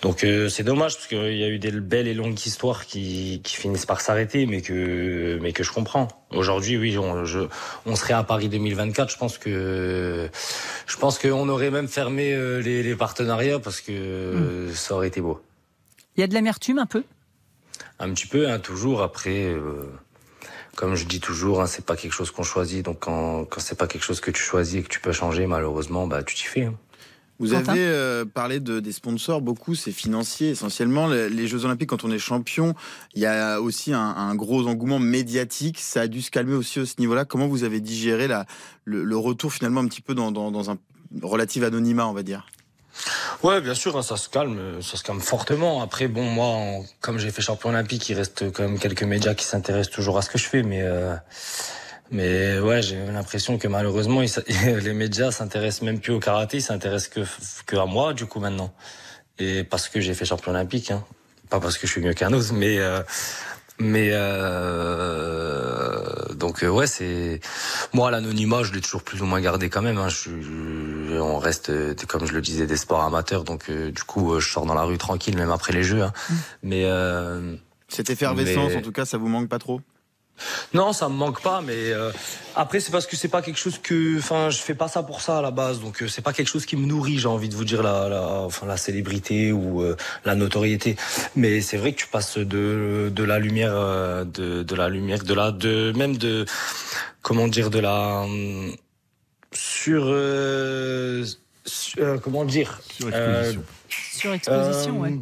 [0.02, 3.56] donc c'est dommage parce qu'il y a eu des belles et longues histoires qui, qui
[3.56, 6.08] finissent par s'arrêter, mais que, mais que je comprends.
[6.30, 7.40] Aujourd'hui, oui, on, je,
[7.86, 9.10] on serait à Paris 2024.
[9.10, 10.28] Je pense que,
[10.86, 14.74] je pense qu'on aurait même fermé les, les partenariats parce que hmm.
[14.74, 15.40] ça aurait été beau.
[16.18, 17.04] Il y a de l'amertume un peu?
[18.00, 19.02] Un petit peu, hein, toujours.
[19.02, 19.84] Après, euh,
[20.74, 22.84] comme je dis toujours, hein, c'est pas quelque chose qu'on choisit.
[22.84, 25.46] Donc quand, quand c'est pas quelque chose que tu choisis et que tu peux changer,
[25.46, 26.64] malheureusement, bah tu t'y fais.
[26.64, 26.74] Hein.
[27.38, 31.06] Vous avez euh, parlé de, des sponsors, beaucoup, c'est financier essentiellement.
[31.06, 32.74] Les, Jeux Olympiques, quand on est champion,
[33.14, 35.78] il y a aussi un, un, gros engouement médiatique.
[35.78, 37.26] Ça a dû se calmer aussi à ce niveau-là.
[37.26, 38.44] Comment vous avez digéré la,
[38.84, 40.78] le, le, retour finalement un petit peu dans, dans, dans un
[41.22, 42.48] relatif anonymat, on va dire?
[43.42, 45.82] Ouais, bien sûr, hein, ça se calme, ça se calme fortement.
[45.82, 49.44] Après, bon, moi, comme j'ai fait champion olympique, il reste quand même quelques médias qui
[49.44, 51.14] s'intéressent toujours à ce que je fais, mais euh,
[52.10, 54.22] mais ouais, j'ai l'impression que malheureusement,
[54.64, 57.26] les médias s'intéressent même plus au karaté, ils s'intéressent
[57.66, 58.72] que à moi, du coup, maintenant.
[59.38, 61.04] Et parce que j'ai fait champion olympique, hein.
[61.48, 63.02] pas parce que je suis mieux qu'un autre, mais euh,
[63.78, 65.54] mais euh,
[66.34, 67.40] donc euh, ouais, c'est
[67.92, 69.98] moi l'anonymat, je l'ai toujours plus ou moins gardé quand même.
[69.98, 70.08] Hein.
[70.08, 70.30] Je,
[71.10, 71.72] on reste,
[72.06, 74.84] comme je le disais, des sports amateurs, donc euh, du coup, je sors dans la
[74.84, 76.02] rue tranquille, même après les jeux.
[76.02, 76.12] Hein.
[76.28, 76.34] Mm.
[76.62, 77.56] Mais euh,
[77.88, 79.80] cette effervescence, en tout cas, ça vous manque pas trop?
[80.72, 82.12] Non, ça me manque pas, mais euh,
[82.54, 85.20] après c'est parce que c'est pas quelque chose que, enfin, je fais pas ça pour
[85.20, 87.18] ça à la base, donc euh, c'est pas quelque chose qui me nourrit.
[87.18, 90.94] J'ai envie de vous dire la, la enfin la célébrité ou euh, la notoriété,
[91.34, 93.74] mais c'est vrai que tu passes de de la lumière,
[94.26, 96.46] de de la lumière, de la, de même de,
[97.22, 98.24] comment dire, de la
[99.52, 100.04] sur,
[101.64, 105.18] sur comment dire, surexposition, surexposition, ouais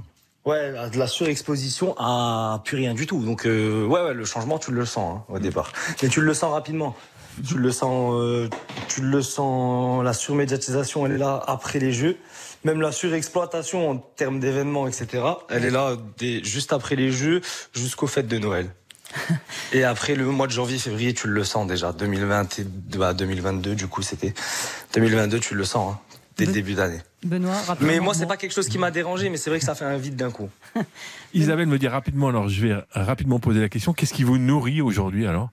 [0.47, 3.21] Ouais, de la surexposition à plus rien du tout.
[3.25, 5.73] Donc euh, ouais, ouais, le changement, tu le sens hein, au départ.
[6.01, 6.95] Mais tu le sens rapidement.
[7.47, 8.49] Tu le sens, euh,
[8.87, 10.05] tu le sens.
[10.05, 12.17] La surmédiatisation, elle est là après les Jeux.
[12.65, 15.25] Même la surexploitation en termes d'événements, etc.
[15.51, 15.97] Elle est là
[16.45, 17.41] juste après les Jeux,
[17.75, 18.71] jusqu'au fêtes de Noël.
[19.73, 21.93] Et après le mois de janvier, février, tu le sens déjà.
[21.93, 22.61] 2020,
[23.15, 24.35] 2022, du coup, c'était
[24.95, 25.99] 2022, tu le sens hein,
[26.37, 27.01] dès le début d'année.
[27.25, 29.75] Benoît, Mais moi, c'est pas quelque chose qui m'a dérangé, mais c'est vrai que ça
[29.75, 30.49] fait un vide d'un coup.
[31.35, 34.81] Isabelle me dit rapidement, alors je vais rapidement poser la question, qu'est-ce qui vous nourrit
[34.81, 35.51] aujourd'hui alors?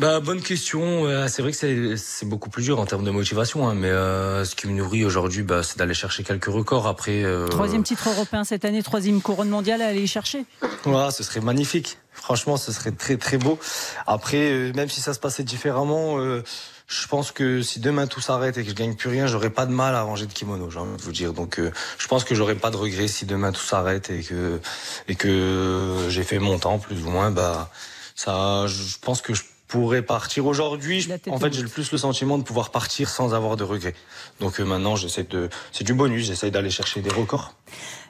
[0.00, 1.06] Bah, bonne question.
[1.28, 4.54] c'est vrai que c'est beaucoup plus dur en termes de motivation, hein, mais euh, ce
[4.54, 6.86] qui me nourrit aujourd'hui, bah, c'est d'aller chercher quelques records.
[6.86, 7.46] Après, euh...
[7.48, 10.44] troisième titre européen cette année, troisième couronne mondiale à aller y chercher.
[10.86, 11.98] Ouais, ce serait magnifique.
[12.12, 13.58] Franchement, ce serait très très beau.
[14.06, 16.42] Après, euh, même si ça se passait différemment, euh,
[16.86, 19.64] je pense que si demain tout s'arrête et que je gagne plus rien, j'aurais pas
[19.64, 21.32] de mal à ranger de kimono, j'ai envie de vous dire.
[21.32, 24.60] Donc, euh, je pense que j'aurais pas de regrets si demain tout s'arrête et que
[25.08, 27.30] et que j'ai fait mon temps plus ou moins.
[27.30, 27.70] Bah,
[28.16, 31.08] ça, je pense que je pourrais partir aujourd'hui.
[31.30, 33.94] En fait, j'ai le plus le sentiment de pouvoir partir sans avoir de regrets.
[34.40, 36.26] Donc euh, maintenant, j'essaie de, c'est du bonus.
[36.26, 37.54] J'essaie d'aller chercher des records.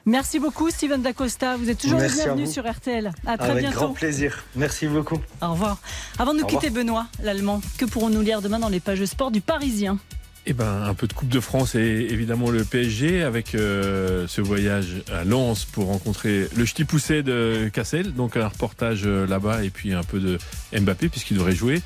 [0.05, 1.57] Merci beaucoup, Steven Dacosta.
[1.57, 3.11] Vous êtes toujours le bienvenu sur RTL.
[3.27, 3.79] À très Avec bientôt.
[3.79, 4.43] grand plaisir.
[4.55, 5.19] Merci beaucoup.
[5.41, 5.77] Au revoir.
[6.17, 6.61] Avant de nous Au revoir.
[6.61, 9.99] quitter, Benoît, l'Allemand, que pourrons-nous lire demain dans les pages sport du Parisien?
[10.47, 14.41] Eh ben, un peu de Coupe de France et évidemment le PSG avec euh, ce
[14.41, 18.13] voyage à Lens pour rencontrer le ch'ti poussé de Cassel.
[18.13, 20.39] Donc un reportage euh, là-bas et puis un peu de
[20.75, 21.83] Mbappé puisqu'il devrait jouer.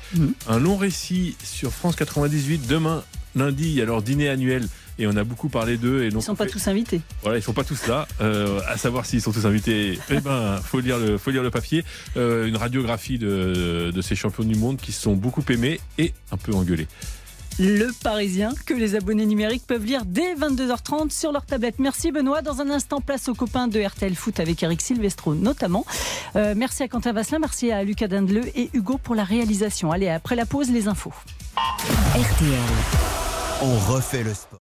[0.48, 3.04] Un long récit sur France 98 demain
[3.34, 3.64] lundi.
[3.64, 4.66] Il y a leur dîner annuel
[4.98, 6.04] et on a beaucoup parlé d'eux.
[6.04, 7.02] Et Ils donc ne sont on pas fait- tous invités.
[7.22, 8.08] voilà, ils sont pas tous là.
[8.22, 9.98] Euh, à savoir s'ils sont tous invités.
[10.08, 11.84] Eh ben, faut lire le, faut lire le papier.
[12.16, 16.14] Euh, une radiographie de, de ces champions du monde qui se sont beaucoup aimés et
[16.32, 16.88] un peu engueulés.
[17.58, 21.78] Le Parisien, que les abonnés numériques peuvent lire dès 22h30 sur leur tablette.
[21.78, 22.42] Merci Benoît.
[22.42, 25.86] Dans un instant, place aux copains de RTL Foot avec Eric Silvestro notamment.
[26.36, 29.90] Euh, merci à Quentin Vasselin, merci à Lucas Dindeleu et Hugo pour la réalisation.
[29.90, 31.12] Allez, après la pause, les infos.
[32.14, 32.58] RTL.
[33.62, 34.65] On refait le sport.